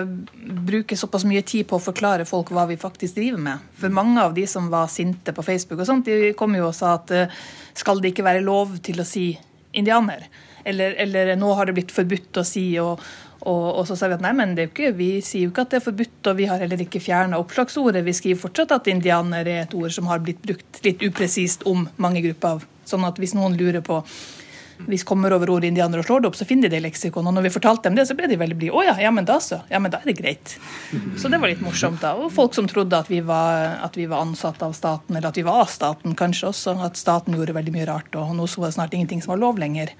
bruke 0.68 0.98
såpass 1.00 1.24
mye 1.28 1.44
tid 1.46 1.68
på 1.70 1.78
å 1.78 1.84
forklare 1.84 2.28
folk 2.28 2.52
hva 2.52 2.66
vi 2.68 2.76
faktisk 2.80 3.16
driver 3.16 3.40
med. 3.48 3.72
For 3.80 3.92
mange 3.94 4.20
av 4.20 4.36
de 4.36 4.44
som 4.50 4.68
var 4.72 4.92
sinte 4.92 5.32
på 5.32 5.46
Facebook 5.46 5.80
og 5.80 5.88
sånt, 5.88 6.12
de 6.12 6.34
kom 6.36 6.52
jo 6.58 6.68
og 6.68 6.76
sa 6.76 6.98
at 6.98 7.14
skal 7.78 8.02
det 8.02 8.12
ikke 8.12 8.26
være 8.26 8.44
lov 8.44 8.76
til 8.84 9.00
å 9.00 9.08
si 9.08 9.32
indianer? 9.72 10.28
Eller, 10.64 10.96
eller, 11.01 11.35
nå 11.40 11.53
har 11.59 11.68
det 11.68 11.77
blitt 11.79 11.94
forbudt 11.94 12.40
å 12.40 12.46
si, 12.46 12.64
og, 12.83 13.03
og, 13.40 13.62
og, 13.68 13.85
så 13.88 13.96
sa 13.96 14.11
vi 14.11 14.18
at 14.18 14.25
nei, 14.25 14.35
men 14.37 14.57
ikke, 14.66 14.92
vi 14.96 15.12
sier 15.25 15.46
jo 15.46 15.53
ikke 15.55 15.66
at 15.66 15.75
det 15.75 15.81
er 15.81 15.87
forbudt, 15.87 16.18
og 16.33 16.40
vi 16.40 16.51
har 16.51 16.61
heller 16.62 16.85
ikke 16.85 17.03
fjerna 17.03 17.40
oppslagsordet. 17.40 18.05
Vi 18.07 18.16
skriver 18.16 18.42
fortsatt 18.42 18.77
at 18.77 18.90
indianer 18.92 19.49
er 19.49 19.64
et 19.64 19.79
ord 19.79 19.94
som 19.94 20.11
har 20.11 20.23
blitt 20.25 20.42
brukt 20.44 20.83
litt 20.87 21.07
upresist 21.07 21.66
om 21.70 21.88
mange 22.03 22.25
grupper. 22.27 22.66
Sånn 22.88 23.07
at 23.07 23.18
hvis 23.23 23.37
noen 23.38 23.57
lurer 23.61 23.85
på 23.87 24.03
hvis 24.88 25.05
kommer 25.05 25.33
over 25.35 25.51
ordet 25.51 25.70
indianer 25.70 26.01
og 26.01 26.07
slår 26.07 26.23
det 26.23 26.31
opp, 26.31 26.37
så 26.38 26.46
finner 26.49 26.68
de 26.68 26.75
det 26.75 26.81
i 26.81 26.85
leksikon. 26.87 27.27
Og 27.27 27.35
når 27.37 27.49
vi 27.49 27.53
fortalte 27.55 27.88
dem 27.88 27.99
det, 27.99 28.07
så 28.09 28.16
ble 28.16 28.29
de 28.31 28.38
veldig 28.40 28.57
blide. 28.59 28.77
Å 28.77 28.85
ja, 28.87 28.94
ja, 29.05 29.12
men 29.14 29.27
da 29.29 29.37
så. 29.42 29.61
Ja, 29.73 29.81
men 29.83 29.92
da 29.92 30.01
er 30.01 30.11
det 30.11 30.16
greit. 30.20 30.55
Så 31.20 31.31
det 31.33 31.40
var 31.42 31.53
litt 31.53 31.62
morsomt, 31.64 32.01
da. 32.03 32.14
Og 32.16 32.33
folk 32.35 32.57
som 32.57 32.68
trodde 32.70 32.99
at 32.99 33.11
vi 33.11 33.20
var, 33.27 33.77
at 33.85 33.99
vi 33.99 34.09
var 34.11 34.25
ansatt 34.25 34.62
av 34.64 34.75
staten, 34.77 35.16
eller 35.16 35.31
at 35.31 35.40
vi 35.40 35.46
var 35.46 35.64
av 35.64 35.70
staten 35.73 36.16
kanskje 36.18 36.51
også. 36.53 36.77
At 36.87 37.01
staten 37.01 37.37
gjorde 37.37 37.57
veldig 37.57 37.77
mye 37.77 37.88
rart, 37.90 38.16
og 38.18 38.35
nå 38.37 38.49
så 38.51 38.64
var 38.64 38.73
det 38.73 38.79
snart 38.79 38.96
ingenting 38.96 39.23
som 39.25 39.35
var 39.35 39.42
lov 39.44 39.61
lenger. 39.61 39.94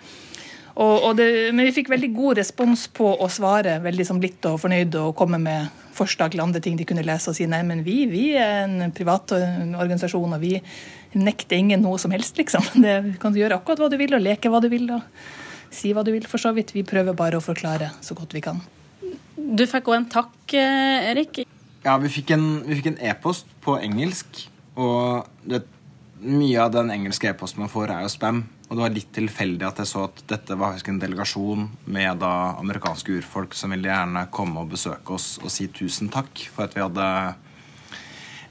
Og, 0.76 0.94
og 1.09 1.16
det, 1.18 1.26
men 1.54 1.66
vi 1.66 1.74
fikk 1.74 1.90
veldig 1.90 2.11
god 2.14 2.40
respons 2.40 2.87
på 2.94 3.09
å 3.18 3.28
svare, 3.33 3.78
veldig 3.83 4.06
som 4.06 4.20
blidt 4.22 4.46
og 4.48 4.61
fornøyd 4.62 4.96
og 5.00 5.16
komme 5.18 5.40
med 5.42 5.68
forslag 5.96 6.33
til 6.33 6.42
andre 6.44 6.62
ting 6.62 6.78
de 6.78 6.87
kunne 6.88 7.04
lese 7.04 7.33
og 7.33 7.37
si 7.37 7.46
nei, 7.50 7.61
men 7.66 7.83
vi, 7.87 8.04
vi 8.11 8.24
er 8.38 8.64
en 8.64 8.94
privat 8.94 9.35
organisasjon, 9.35 10.37
og 10.37 10.42
vi 10.42 10.54
nekter 11.18 11.59
ingen 11.59 11.83
noe 11.85 11.98
som 12.00 12.14
helst, 12.14 12.38
liksom. 12.38 12.64
Det 12.85 13.18
kan 13.22 13.35
du 13.35 13.40
gjøre 13.42 13.59
akkurat 13.61 13.83
hva 13.83 13.90
du 13.92 13.98
vil, 14.00 14.14
og 14.16 14.24
leke 14.24 14.52
hva 14.52 14.62
du 14.62 14.70
vil, 14.72 14.87
og 14.94 15.74
si 15.74 15.92
hva 15.94 16.04
du 16.06 16.12
vil, 16.14 16.28
for 16.30 16.42
så 16.42 16.54
vidt. 16.56 16.74
Vi 16.76 16.87
prøver 16.87 17.16
bare 17.18 17.40
å 17.40 17.44
forklare 17.44 17.92
så 18.04 18.16
godt 18.18 18.37
vi 18.37 18.44
kan. 18.44 18.62
Du 19.37 19.64
fikk 19.66 19.90
òg 19.90 19.98
en 19.98 20.09
takk, 20.12 20.54
Erik. 20.54 21.42
Ja, 21.85 21.96
vi 22.00 22.12
fikk 22.12 22.35
en 22.37 22.98
e-post 23.00 23.48
e 23.48 23.61
på 23.64 23.76
engelsk, 23.80 24.46
og 24.78 25.26
det, 25.48 25.64
mye 26.20 26.62
av 26.62 26.72
den 26.74 26.90
engelske 26.92 27.30
e-posten 27.30 27.62
man 27.64 27.72
får, 27.72 27.92
er 27.92 28.04
jo 28.04 28.12
spam. 28.12 28.42
Og 28.68 28.76
det 28.76 28.85
var 28.85 28.94
litt 28.94 29.12
tilfeldig 29.16 29.66
at 29.66 29.80
jeg 29.83 29.90
så 29.90 30.04
at 30.06 30.22
dette 30.30 30.56
var 30.59 30.76
en 30.78 31.00
delegasjon 31.02 31.68
med 31.90 32.20
da 32.22 32.33
amerikanske 32.61 33.18
urfolk 33.18 33.56
som 33.59 33.74
ville 33.74 33.90
gjerne 33.90 34.28
komme 34.35 34.62
og 34.62 34.70
besøke 34.74 35.16
oss 35.16 35.38
og 35.42 35.50
si 35.52 35.66
tusen 35.74 36.11
takk 36.12 36.44
for 36.52 36.68
at 36.68 36.76
vi 36.76 36.85
hadde 36.85 37.09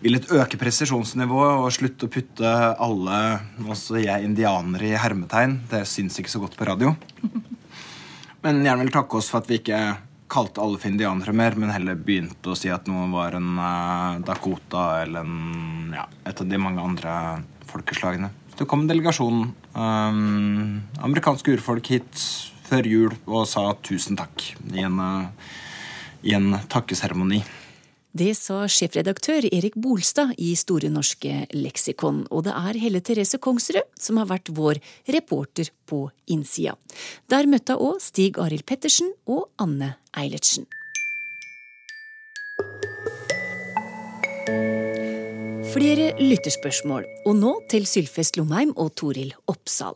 villet 0.04 0.30
øke 0.32 0.60
presisjonsnivået 0.60 1.64
og 1.64 1.72
slutte 1.76 2.08
å 2.08 2.12
putte 2.12 2.52
alle, 2.80 3.22
også 3.68 4.00
jeg, 4.00 4.28
indianere 4.28 4.92
i 4.94 5.00
hermetegn. 5.00 5.60
Det 5.72 5.86
syns 5.88 6.20
ikke 6.20 6.32
så 6.32 6.44
godt 6.44 6.56
på 6.60 6.68
radio. 6.68 6.94
Men 8.44 8.62
gjerne 8.64 8.86
vil 8.86 8.94
takke 8.96 9.20
oss 9.20 9.28
for 9.32 9.42
at 9.42 9.50
vi 9.52 9.60
ikke 9.60 9.82
kalte 10.30 10.62
alle 10.62 10.78
for 10.80 10.92
indianere 10.92 11.34
mer, 11.36 11.56
men 11.60 11.74
heller 11.74 11.98
begynte 11.98 12.52
å 12.52 12.58
si 12.58 12.70
at 12.72 12.88
noen 12.88 13.12
var 13.12 13.36
en 13.36 13.50
uh, 13.58 14.20
Dakota 14.24 15.02
eller 15.02 15.26
en, 15.26 15.96
ja, 15.96 16.06
et 16.30 16.44
av 16.44 16.48
de 16.48 16.60
mange 16.62 16.84
andre 16.84 17.14
folkeslagene. 17.70 18.32
Det 18.60 18.68
kom 18.68 18.84
en 18.84 18.90
delegasjon 18.90 19.46
um, 19.74 20.82
amerikanske 21.06 21.56
urfolk 21.56 21.94
hit 21.94 22.26
før 22.68 22.90
jul 22.90 23.16
og 23.26 23.48
sa 23.50 23.70
tusen 23.86 24.20
takk 24.20 24.44
i 24.74 24.84
en, 24.84 25.00
uh, 25.00 25.56
i 26.28 26.36
en 26.36 26.52
takkeseremoni. 26.70 27.40
Det 28.10 28.32
sa 28.34 28.64
sjefredaktør 28.66 29.46
Erik 29.46 29.76
Bolstad 29.78 30.34
i 30.42 30.56
Store 30.58 30.90
norske 30.90 31.44
leksikon, 31.54 32.24
og 32.34 32.48
det 32.48 32.56
er 32.58 32.80
Helle 32.82 33.04
Therese 33.06 33.38
Kongsrud 33.38 33.86
som 34.02 34.18
har 34.18 34.28
vært 34.32 34.50
vår 34.50 34.82
reporter 35.14 35.70
på 35.86 36.08
innsida. 36.34 36.74
Der 37.30 37.46
møtte 37.46 37.78
hun 37.78 37.94
òg 37.94 38.04
Stig 38.04 38.42
Arild 38.42 38.66
Pettersen 38.66 39.14
og 39.30 39.52
Anne 39.62 39.94
Eilertsen. 40.18 40.66
Flere 45.70 46.16
lytterspørsmål, 46.18 47.04
og 47.30 47.36
nå 47.38 47.50
til 47.70 47.84
Sylfest 47.86 48.40
Lomheim 48.40 48.72
og 48.74 48.90
Toril 48.98 49.36
Oppsal. 49.52 49.94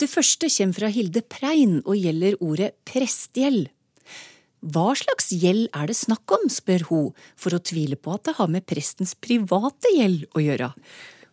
Det 0.00 0.08
første 0.08 0.48
kommer 0.48 0.78
fra 0.78 0.88
Hilde 0.94 1.20
Prein 1.20 1.82
og 1.82 1.98
gjelder 1.98 2.38
ordet 2.40 2.70
prestegjeld. 2.88 3.68
Hva 4.64 4.94
slags 4.96 5.28
gjeld 5.36 5.68
er 5.76 5.92
det 5.92 5.98
snakk 5.98 6.24
om, 6.38 6.48
spør 6.48 6.86
hun, 6.88 7.12
for 7.36 7.52
å 7.52 7.60
tvile 7.60 8.00
på 8.00 8.16
at 8.16 8.30
det 8.30 8.36
har 8.40 8.48
med 8.48 8.64
prestens 8.64 9.12
private 9.12 9.92
gjeld 9.92 10.24
å 10.32 10.44
gjøre. 10.46 10.72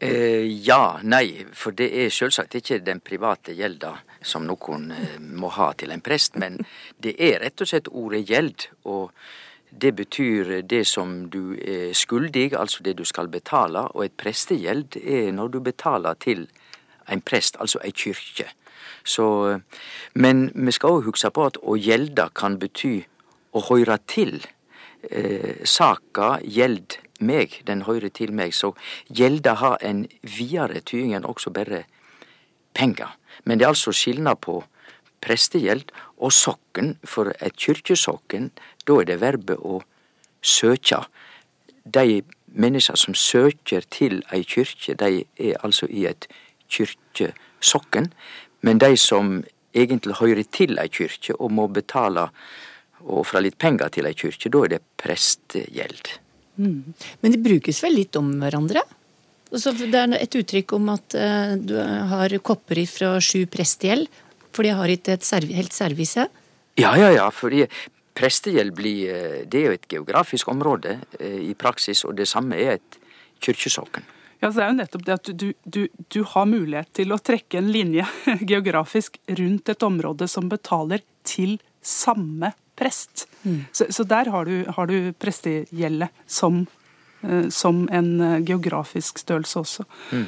Eh, 0.04 0.44
ja, 0.68 1.00
nei, 1.08 1.48
for 1.56 1.72
det 1.72 1.88
er 2.04 2.12
selvsagt 2.14 2.60
ikke 2.60 2.84
den 2.84 3.00
private 3.00 3.56
gjelda 3.56 3.96
som 4.20 4.44
noen 4.46 4.92
eh, 4.92 5.18
må 5.18 5.50
ha 5.56 5.72
til 5.80 5.96
en 5.96 6.04
prest, 6.04 6.36
men 6.36 6.60
det 7.00 7.16
er 7.18 7.40
rett 7.42 7.64
og 7.64 7.72
slett 7.72 7.88
ordet 7.88 8.28
gjeld. 8.28 8.68
og 8.84 9.16
det 9.82 9.96
betyr 9.96 10.62
det 10.62 10.84
som 10.88 11.30
du 11.30 11.56
er 11.56 11.94
skyldig, 11.94 12.54
altså 12.54 12.84
det 12.84 12.98
du 12.98 13.06
skal 13.06 13.28
betale, 13.28 13.88
og 13.94 14.06
et 14.06 14.18
prestegjeld 14.18 14.98
er 15.04 15.32
når 15.32 15.48
du 15.48 15.60
betaler 15.60 16.14
til 16.14 16.48
en 17.12 17.22
prest, 17.22 17.58
altså 17.60 17.80
ei 17.86 17.92
kyrkje. 17.92 18.48
Så, 19.08 19.60
men 20.14 20.50
vi 20.54 20.72
skal 20.76 20.98
òg 20.98 21.08
huske 21.08 21.32
på 21.32 21.46
at 21.48 21.60
å 21.64 21.78
gjelde 21.80 22.28
kan 22.36 22.58
bety 22.60 23.00
å 23.56 23.64
høyre 23.70 24.00
til. 24.08 24.42
Eh, 25.08 25.64
saka 25.64 26.38
gjeld 26.44 26.98
meg, 27.20 27.62
den 27.68 27.86
høyrer 27.88 28.12
til 28.12 28.34
meg. 28.36 28.54
Så 28.54 28.74
gjelda 29.08 29.56
har 29.62 29.78
en 29.82 30.06
videre 30.22 30.82
tyding 30.82 31.16
enn 31.16 31.28
også 31.28 31.54
bare 31.56 31.86
penger. 32.76 33.16
Men 33.46 33.58
det 33.58 33.66
er 33.66 33.76
altså 33.76 33.96
skilnad 33.96 34.42
på 34.44 34.60
prestegjeld 35.24 35.92
og 36.18 36.34
sokken, 36.34 36.96
for 37.06 37.34
et 37.38 37.58
kyrkjesokken, 37.62 38.50
da 38.88 39.02
er 39.02 39.10
det 39.10 39.20
verbet 39.22 39.62
å 39.62 39.82
søkja. 40.42 41.04
De 41.86 42.22
mennesker 42.58 42.98
som 42.98 43.16
søker 43.18 43.86
til 43.94 44.24
ei 44.34 44.44
kyrkje, 44.48 44.98
de 44.98 45.26
er 45.38 45.60
altså 45.64 45.90
i 45.90 46.08
et 46.10 46.28
kyrkjesokken. 46.74 48.12
Men 48.66 48.82
de 48.82 48.96
som 48.98 49.44
egentlig 49.78 50.18
hører 50.22 50.46
til 50.52 50.80
ei 50.82 50.90
kyrkje 50.90 51.38
og 51.38 51.54
må 51.54 51.68
betale 51.70 52.30
og 53.06 53.22
ofre 53.22 53.44
litt 53.46 53.60
penger 53.62 53.94
til 53.94 54.10
ei 54.10 54.16
kyrkje, 54.18 54.52
da 54.52 54.64
er 54.66 54.74
det 54.76 54.84
prestegjeld. 55.00 56.18
Mm. 56.58 56.94
Men 57.22 57.34
de 57.34 57.42
brukes 57.42 57.84
vel 57.86 58.00
litt 58.00 58.18
om 58.18 58.32
hverandre? 58.42 58.82
Altså, 59.48 59.72
det 59.78 59.96
er 59.96 60.16
et 60.18 60.36
uttrykk 60.36 60.74
om 60.76 60.90
at 60.92 61.16
uh, 61.16 61.54
du 61.56 61.78
har 61.78 62.34
kopper 62.44 62.82
fra 62.90 63.14
sju 63.24 63.46
prestegjeld, 63.52 64.10
for 64.56 64.66
de 64.66 64.74
har 64.78 64.92
ikke 64.92 65.18
et 65.18 65.26
serv 65.26 65.52
helt 65.54 65.76
service? 65.76 66.28
Ja, 66.78 66.92
ja, 66.98 67.10
ja. 67.12 67.30
fordi 67.34 67.66
prestegjeld 68.18 68.76
blir 68.78 69.10
eh, 69.14 69.40
Det 69.46 69.60
er 69.60 69.66
jo 69.66 69.78
et 69.78 69.90
geografisk 69.90 70.50
område 70.54 71.00
eh, 71.20 71.42
i 71.50 71.54
praksis, 71.58 72.04
og 72.06 72.18
det 72.18 72.28
samme 72.30 72.58
er 72.58 72.78
et 72.78 73.00
kyrkjesokken. 73.44 74.06
Ja, 74.42 74.52
så 74.52 74.60
Det 74.60 74.64
er 74.64 74.70
jo 74.70 74.78
nettopp 74.78 75.06
det 75.06 75.16
at 75.16 75.32
du, 75.34 75.48
du, 75.66 75.82
du 76.14 76.22
har 76.34 76.46
mulighet 76.50 76.94
til 77.00 77.14
å 77.14 77.18
trekke 77.18 77.60
en 77.60 77.72
linje 77.74 78.06
geografisk 78.52 79.18
rundt 79.40 79.70
et 79.74 79.86
område 79.86 80.30
som 80.30 80.50
betaler 80.50 81.06
til 81.28 81.58
samme 81.82 82.54
prest. 82.78 83.26
Mm. 83.44 83.66
Så, 83.74 83.90
så, 83.90 84.06
der 84.06 84.30
har 84.30 84.46
du, 84.46 84.66
har 84.78 84.90
du 84.90 85.14
prestegjeldet 85.18 86.14
som, 86.30 86.66
eh, 87.26 87.50
som, 87.50 87.88
en 87.90 88.44
geografisk 88.46 89.22
størrelse 89.26 89.66
også. 89.66 89.88
Mm. 90.14 90.28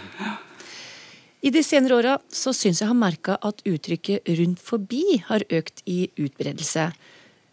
I 1.39 1.51
de 1.55 1.61
senere 1.63 1.95
åra 1.95 2.17
så 2.35 2.51
syns 2.55 2.81
jeg 2.81 2.89
har 2.89 2.97
merka 2.99 3.37
at 3.45 3.61
uttrykket 3.67 4.27
rundt 4.39 4.59
forbi 4.59 5.21
har 5.29 5.45
økt 5.47 5.79
i 5.87 6.09
utbredelse. 6.19 6.89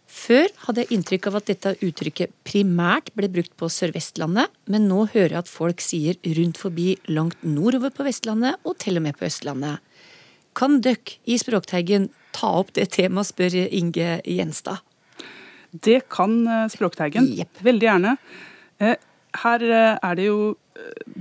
Før 0.07 0.47
hadde 0.65 0.83
jeg 0.83 0.95
inntrykk 0.95 1.27
av 1.29 1.37
at 1.39 1.49
dette 1.49 1.73
uttrykket 1.83 2.33
primært 2.47 3.11
ble 3.15 3.29
brukt 3.31 3.53
på 3.59 3.69
Sør-Vestlandet, 3.71 4.51
men 4.71 4.87
nå 4.87 5.05
hører 5.13 5.37
jeg 5.37 5.43
at 5.43 5.51
folk 5.51 5.83
sier 5.83 6.19
rundt 6.39 6.59
forbi 6.59 6.93
langt 7.11 7.43
nordover 7.43 7.91
på 7.95 8.07
Vestlandet 8.07 8.59
og 8.67 8.77
til 8.83 8.99
og 8.99 9.05
med 9.07 9.19
på 9.19 9.27
Østlandet. 9.27 9.83
Kan 10.57 10.79
døkk 10.83 11.17
i 11.27 11.37
Språkteigen 11.39 12.09
ta 12.35 12.53
opp 12.59 12.73
det 12.75 12.89
temaet, 12.95 13.29
spør 13.29 13.55
Inge 13.67 14.17
Gjenstad. 14.23 14.83
Det 15.71 16.01
kan 16.11 16.39
eh, 16.47 16.65
Språkteigen. 16.71 17.27
Yep. 17.37 17.61
Veldig 17.67 17.87
gjerne. 17.87 18.15
Eh, 19.37 19.43
her 19.43 19.63
eh, 19.63 19.97
er 20.01 20.15
det 20.15 20.27
jo 20.27 20.55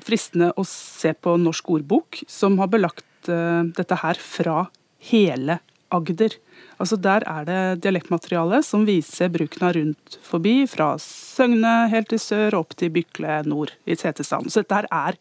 fristende 0.05 0.53
å 0.57 0.65
se 0.65 1.13
på 1.15 1.37
Norsk 1.41 1.71
ordbok, 1.71 2.23
som 2.29 2.59
har 2.61 2.69
belagt 2.69 3.31
uh, 3.31 3.65
dette 3.77 3.97
her 4.03 4.19
fra 4.21 4.67
hele 5.09 5.61
Agder. 5.89 6.35
Altså 6.79 6.97
Der 6.97 7.25
er 7.25 7.47
det 7.47 7.81
dialektmateriale 7.85 8.61
som 8.63 8.85
viser 8.85 9.31
bruken 9.33 9.65
av 9.65 9.73
rundt 9.79 10.19
forbi, 10.23 10.67
fra 10.69 10.97
Søgne 11.01 11.89
helt 11.89 12.11
til 12.11 12.21
sør 12.21 12.59
opp 12.61 12.77
til 12.77 12.93
Bykle 12.93 13.39
nord 13.49 13.73
i 13.87 13.97
Setesdalen. 13.97 14.51
Så 14.51 14.61
dette 14.61 14.83
her 14.83 14.91
er, 14.93 15.17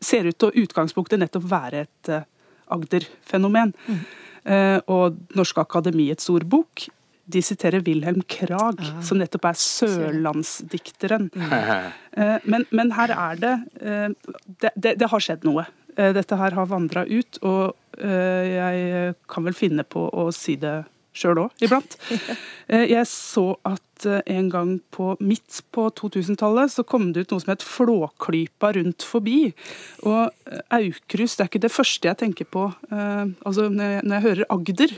ser 0.00 0.30
ut 0.30 0.38
til 0.38 0.48
å 0.48 0.64
utgangspunktet 0.64 1.20
nettopp 1.20 1.44
være 1.50 1.84
et 1.84 2.12
Agder-fenomen. 2.72 3.74
Mm. 3.84 4.02
Og 4.88 5.18
Norske 5.36 5.60
Akademiets 5.60 6.30
ordbok 6.32 6.86
de 7.24 7.42
siterer 7.44 7.84
Wilhelm 7.86 8.24
Krag, 8.30 8.80
ah. 8.82 8.96
som 9.04 9.20
nettopp 9.20 9.50
er 9.52 9.60
sørlandsdikteren. 9.60 11.30
Mm. 11.34 11.52
Uh, 12.16 12.40
men, 12.54 12.66
men, 12.70 12.96
her 12.98 13.14
er 13.14 13.38
det, 13.40 13.54
det, 13.78 14.74
det 14.74 14.96
det, 15.00 15.12
har 15.12 15.22
skjedd 15.22 15.46
noe. 15.48 15.68
Dette 15.92 16.36
her 16.40 16.54
har 16.56 16.68
vandra 16.70 17.04
ut, 17.04 17.36
og 17.44 17.76
Eh, 18.00 18.48
jeg 18.48 19.14
kan 19.30 19.44
vel 19.46 19.56
finne 19.56 19.84
på 19.84 20.06
å 20.08 20.30
si 20.34 20.56
det 20.60 20.82
sjøl 21.12 21.44
òg, 21.46 21.56
iblant. 21.64 21.98
Eh, 22.72 22.86
jeg 22.88 23.04
så 23.10 23.42
at 23.68 24.04
eh, 24.08 24.22
en 24.32 24.46
gang 24.48 24.68
på 24.94 25.10
midt 25.20 25.58
på 25.74 25.88
2000-tallet 25.98 26.72
så 26.72 26.84
kom 26.88 27.10
det 27.12 27.26
ut 27.26 27.34
noe 27.34 27.42
som 27.42 27.50
het 27.50 27.64
Flåklypa 27.66 28.70
rundt 28.78 29.04
forbi. 29.04 29.50
Og 30.08 30.30
Aukrust 30.72 31.36
det 31.36 31.44
er 31.44 31.50
ikke 31.50 31.60
det 31.66 31.72
første 31.74 32.08
jeg 32.08 32.20
tenker 32.22 32.48
på 32.48 32.62
altså 32.94 33.66
når 33.66 33.90
jeg, 33.90 34.06
når 34.06 34.14
jeg 34.14 34.26
hører 34.28 34.48
Agder. 34.56 34.94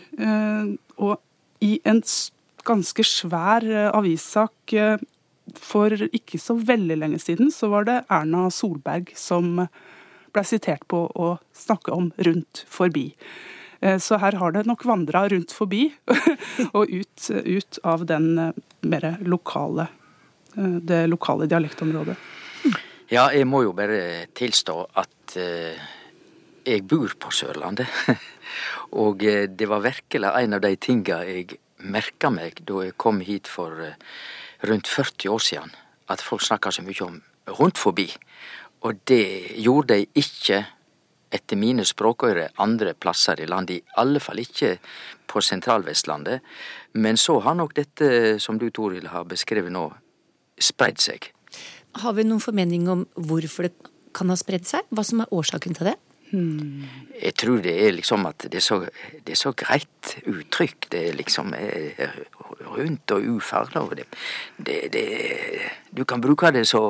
Og 1.00 1.16
i 1.62 1.78
en 1.84 2.02
ganske 2.64 3.04
svær 3.04 3.66
avissak 3.90 4.74
for 5.60 5.92
ikke 5.92 6.40
så 6.40 6.56
veldig 6.56 6.96
lenge 7.02 7.20
siden, 7.20 7.50
så 7.52 7.68
var 7.72 7.86
det 7.88 7.98
Erna 8.08 8.46
Solberg 8.52 9.12
som 9.18 9.66
ble 10.34 10.44
sitert 10.46 10.86
på 10.90 11.04
å 11.14 11.34
snakke 11.54 11.94
om 11.94 12.10
rundt 12.26 12.64
forbi. 12.70 13.10
Eh, 13.84 13.98
så 13.98 14.18
her 14.22 14.38
har 14.40 14.54
det 14.54 14.64
nok 14.68 14.84
vandra 14.88 15.26
rundt 15.28 15.52
forbi 15.54 15.88
og 16.76 16.88
ut, 16.90 17.30
ut, 17.30 17.78
av 17.84 18.06
den 18.08 18.30
eh, 18.38 18.62
mer 18.88 19.08
lokale, 19.28 19.88
eh, 20.56 20.78
det 20.80 21.04
lokale 21.12 21.48
dialektområdet. 21.50 22.16
Ja, 23.12 23.28
jeg 23.34 23.46
må 23.46 23.62
jo 23.66 23.74
bare 23.76 24.24
tilstå 24.34 24.78
at 24.96 25.34
jeg 26.64 26.86
bor 26.88 27.12
på 27.20 27.32
Sørlandet. 27.34 27.88
Og 29.04 29.22
det 29.22 29.68
var 29.68 29.84
virkelig 29.84 30.30
en 30.30 30.56
av 30.56 30.62
de 30.64 30.74
tinga 30.76 31.22
jeg 31.28 31.58
merka 31.84 32.30
meg 32.32 32.62
da 32.66 32.84
jeg 32.86 32.96
kom 33.00 33.20
hit 33.24 33.50
for 33.50 33.74
rundt 34.64 34.88
40 34.88 35.32
år 35.34 35.42
siden. 35.42 35.74
At 36.08 36.22
folk 36.22 36.44
snakka 36.44 36.72
så 36.72 36.84
mye 36.84 37.06
om 37.06 37.20
rundt 37.58 37.78
forbi. 37.78 38.08
Og 38.84 39.00
det 39.08 39.56
gjorde 39.60 39.96
de 39.96 40.06
ikke 40.20 40.64
etter 41.34 41.58
mine 41.58 41.84
språkøyre 41.86 42.50
andre 42.62 42.92
plasser 42.94 43.40
i 43.42 43.48
landet, 43.50 43.80
i 43.80 43.98
alle 43.98 44.20
fall 44.22 44.38
ikke 44.38 44.76
på 45.30 45.42
sentralvestlandet. 45.42 46.44
Men 46.94 47.18
så 47.18 47.40
har 47.42 47.56
nok 47.58 47.74
dette, 47.74 48.38
som 48.38 48.60
du 48.60 48.68
Toril 48.70 49.08
har 49.10 49.26
beskrevet 49.26 49.74
nå, 49.74 49.88
spredd 50.60 51.02
seg. 51.02 51.32
Har 52.02 52.14
vi 52.14 52.26
noen 52.26 52.42
formening 52.42 52.86
om 52.90 53.04
hvorfor 53.14 53.66
det 53.66 53.90
kan 54.14 54.30
ha 54.30 54.38
spredd 54.38 54.66
seg? 54.68 54.86
Hva 54.94 55.02
som 55.06 55.24
er 55.24 55.34
årsaken 55.34 55.74
til 55.74 55.90
det? 55.90 55.96
Hmm. 56.34 56.84
Jeg 57.22 57.34
tror 57.38 57.60
det 57.62 57.74
er 57.86 57.92
liksom 57.94 58.26
at 58.26 58.46
det 58.50 58.58
er 58.58 58.64
så, 58.64 58.80
det 59.26 59.36
er 59.36 59.38
så 59.38 59.52
greit 59.54 60.14
uttrykk. 60.26 60.88
Det 60.90 61.02
er 61.08 61.18
liksom 61.18 61.54
eh, 61.54 62.08
rundt 62.74 63.14
og 63.14 63.28
ufarlig. 63.36 63.86
Det, 63.94 64.06
det, 64.66 64.78
det, 64.92 65.06
du 65.94 66.04
kan 66.04 66.24
bruke 66.24 66.50
det 66.54 66.66
så 66.68 66.82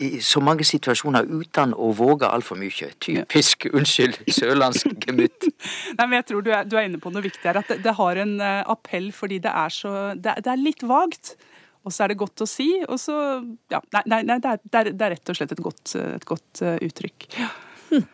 i 0.00 0.20
så 0.24 0.40
mange 0.40 0.64
situasjoner 0.64 1.28
uten 1.28 1.74
å 1.76 1.90
våge 1.96 2.28
altfor 2.28 2.58
mye. 2.60 2.88
Typisk, 3.04 3.68
unnskyld, 3.76 4.16
sørlandsk 4.32 5.04
gemytt. 5.04 5.50
Nei, 5.98 6.06
men 6.06 6.16
jeg 6.20 6.28
tror 6.30 6.44
du 6.46 6.50
er, 6.54 6.64
du 6.64 6.76
er, 6.78 6.88
inne 6.88 7.00
på 7.02 7.12
noe 7.12 7.24
viktig 7.24 7.44
her. 7.44 7.60
At 7.60 7.68
det, 7.68 7.82
det 7.84 7.96
har 7.98 8.20
en 8.22 8.34
uh, 8.40 8.62
appell 8.72 9.10
fordi 9.16 9.40
det 9.44 9.52
er 9.52 9.74
så 9.74 9.94
Det, 10.16 10.38
det 10.44 10.52
er 10.54 10.62
litt 10.62 10.84
vagt. 10.88 11.34
Og 11.84 11.94
så 11.94 12.04
er 12.04 12.12
det 12.12 12.20
godt 12.20 12.44
å 12.44 12.48
si, 12.48 12.68
og 12.84 12.98
så 13.00 13.16
Ja, 13.72 13.80
nei, 13.94 14.02
nei, 14.12 14.22
nei 14.28 14.38
det, 14.42 14.52
er, 14.52 14.62
det, 14.62 14.78
er, 14.78 14.90
det, 14.92 15.04
er, 15.06 15.14
rett 15.16 15.32
og 15.32 15.38
slett 15.38 15.52
et 15.54 15.62
godt, 15.64 15.94
et 15.96 16.26
godt 16.28 16.62
uh, 16.62 16.76
uttrykk. 16.84 17.28
Ja. 17.38 17.50
Hm. 17.90 18.06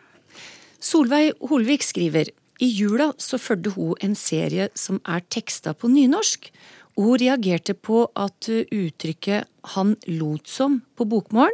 Solveig 0.87 1.33
Holvik 1.49 1.83
skriver 1.83 2.31
i 2.63 2.69
jula 2.73 3.11
så 3.21 3.37
fulgte 3.41 3.75
hun 3.75 3.97
en 4.01 4.15
serie 4.17 4.69
som 4.77 5.01
er 5.05 5.25
teksta 5.33 5.75
på 5.77 5.91
nynorsk. 5.91 6.49
Og 6.97 7.11
hun 7.11 7.21
reagerte 7.21 7.75
på 7.77 8.07
at 8.17 8.49
uttrykket 8.49 9.45
'han 9.75 9.95
lot 10.07 10.47
som' 10.47 10.81
på 10.97 11.05
bokmål 11.05 11.51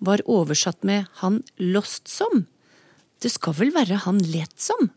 var 0.00 0.20
oversatt 0.26 0.84
med 0.84 1.06
'han 1.20 1.42
lost 1.58 2.08
som'. 2.08 2.44
Det 3.20 3.30
skal 3.30 3.54
vel 3.54 3.72
være 3.72 4.04
'han 4.04 4.18
let 4.18 4.56
som'? 4.56 4.90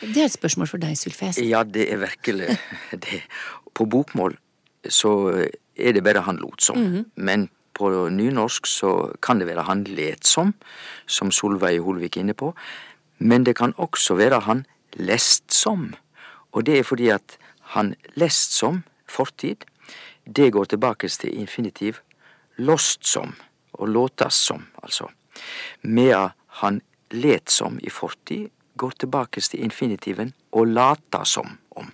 Det 0.00 0.16
er 0.16 0.24
et 0.24 0.32
spørsmål 0.32 0.68
for 0.68 0.78
deg, 0.78 0.96
Sylfest. 0.96 1.40
Ja, 1.40 1.62
det 1.64 1.92
er 1.92 1.96
virkelig 1.96 2.58
det. 3.04 3.22
På 3.74 3.84
bokmål 3.84 4.36
så 4.88 5.48
er 5.78 5.92
det 5.92 6.04
bare 6.04 6.20
'han 6.20 6.36
lot 6.36 6.62
som'. 6.62 6.78
Mm 6.78 6.96
-hmm. 6.96 7.04
Men 7.14 7.50
på 7.74 8.08
nynorsk 8.08 8.66
så 8.66 9.12
kan 9.22 9.38
det 9.38 9.46
være 9.46 9.62
'han 9.62 9.84
let 9.84 10.26
som', 10.26 10.52
som 11.06 11.30
Solveig 11.30 11.80
Holvik 11.80 12.16
er 12.16 12.20
inne 12.20 12.34
på. 12.34 12.54
Men 13.18 13.46
det 13.46 13.56
kan 13.56 13.74
også 13.76 14.14
være 14.14 14.40
'han 14.40 14.66
lest 14.92 15.66
som'. 15.66 15.94
Og 16.52 16.66
det 16.66 16.78
er 16.78 16.82
fordi 16.82 17.08
at 17.08 17.38
'han 17.60 17.94
lest 18.14 18.62
som' 18.62 18.80
fortid, 19.08 19.56
det 20.36 20.52
går 20.52 20.64
tilbake 20.64 21.08
til 21.08 21.40
infinitiv 21.40 21.94
'lost 22.58 23.04
som' 23.04 23.34
og 23.72 23.88
låtas 23.88 24.34
som, 24.34 24.66
altså. 24.82 25.08
Medan 25.82 26.30
han 26.46 26.80
let 27.10 27.50
som 27.50 27.78
i 27.82 27.90
fortid, 27.90 28.48
går 28.76 28.92
tilbake 28.98 29.40
til 29.40 29.64
infinitiven 29.64 30.34
og 30.52 30.66
lata 30.66 31.24
som 31.24 31.58
om. 31.76 31.92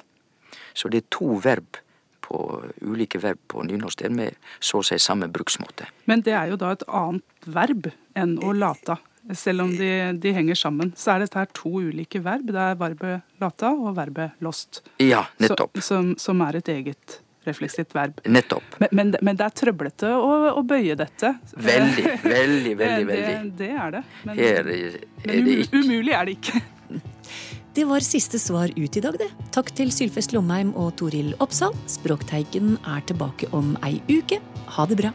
Så 0.74 0.88
det 0.88 1.02
er 1.04 1.08
to 1.10 1.40
verb 1.44 1.76
på 2.22 2.42
ulike 2.80 3.20
verb 3.22 3.40
på 3.50 3.64
nynorsk 3.68 4.04
med 4.14 4.38
så 4.60 4.80
å 4.80 4.86
si 4.86 4.98
samme 5.02 5.28
bruksmåte. 5.32 5.88
Men 6.10 6.24
det 6.26 6.36
er 6.38 6.52
jo 6.52 6.60
da 6.60 6.72
et 6.74 6.84
annet 6.88 7.48
verb 7.50 7.90
enn 8.18 8.38
å 8.42 8.54
lata. 8.56 8.98
Selv 9.38 9.62
om 9.62 9.74
de, 9.78 9.90
de 10.18 10.32
henger 10.34 10.58
sammen, 10.58 10.90
så 10.98 11.14
er 11.14 11.22
dette 11.22 11.38
her 11.38 11.50
to 11.54 11.70
ulike 11.78 12.22
verb. 12.24 12.48
Det 12.50 12.62
er 12.62 12.78
verbet 12.80 13.42
lata 13.42 13.70
og 13.70 13.94
verbet 13.98 14.40
lost. 14.42 14.82
Ja, 14.98 15.28
nettopp. 15.42 15.78
Så, 15.78 15.84
som, 15.92 16.14
som 16.18 16.42
er 16.42 16.58
et 16.58 16.72
eget 16.72 17.20
refleksivt 17.46 17.94
verb. 17.94 18.18
Nettopp. 18.24 18.76
Men, 18.78 18.88
men, 18.92 19.14
men, 19.20 19.38
det 19.38 19.46
er 19.46 19.54
trøblete 19.62 20.10
å, 20.14 20.32
å, 20.52 20.62
bøye 20.66 20.96
dette. 20.98 21.34
Veldig, 21.54 22.06
veldig, 22.24 22.76
veldig. 22.82 23.06
veldig. 23.12 23.16
Det, 23.26 23.56
det 23.62 23.70
er 23.74 23.96
det. 23.96 24.04
Men, 24.26 24.38
Her 24.38 24.60
er, 24.60 24.70
det 24.70 25.58
ikke. 25.64 25.82
umulig 25.82 26.16
er 26.18 26.28
det 26.28 26.38
ikke. 26.38 26.62
Det 27.72 27.86
var 27.88 28.04
siste 28.04 28.36
svar 28.36 28.68
ut 28.76 28.96
i 28.96 29.00
dag, 29.00 29.14
det. 29.16 29.30
Takk 29.54 29.70
til 29.72 29.88
Sylfest 29.88 30.34
Lomheim 30.36 30.74
og 30.76 30.90
Toril 31.00 31.30
Oppsal. 31.40 31.72
Språkteiken 31.88 32.74
er 32.84 33.00
tilbake 33.08 33.48
om 33.56 33.78
ei 33.80 33.94
uke. 34.12 34.42
Ha 34.76 34.84
det 34.90 34.98
bra. 35.00 35.12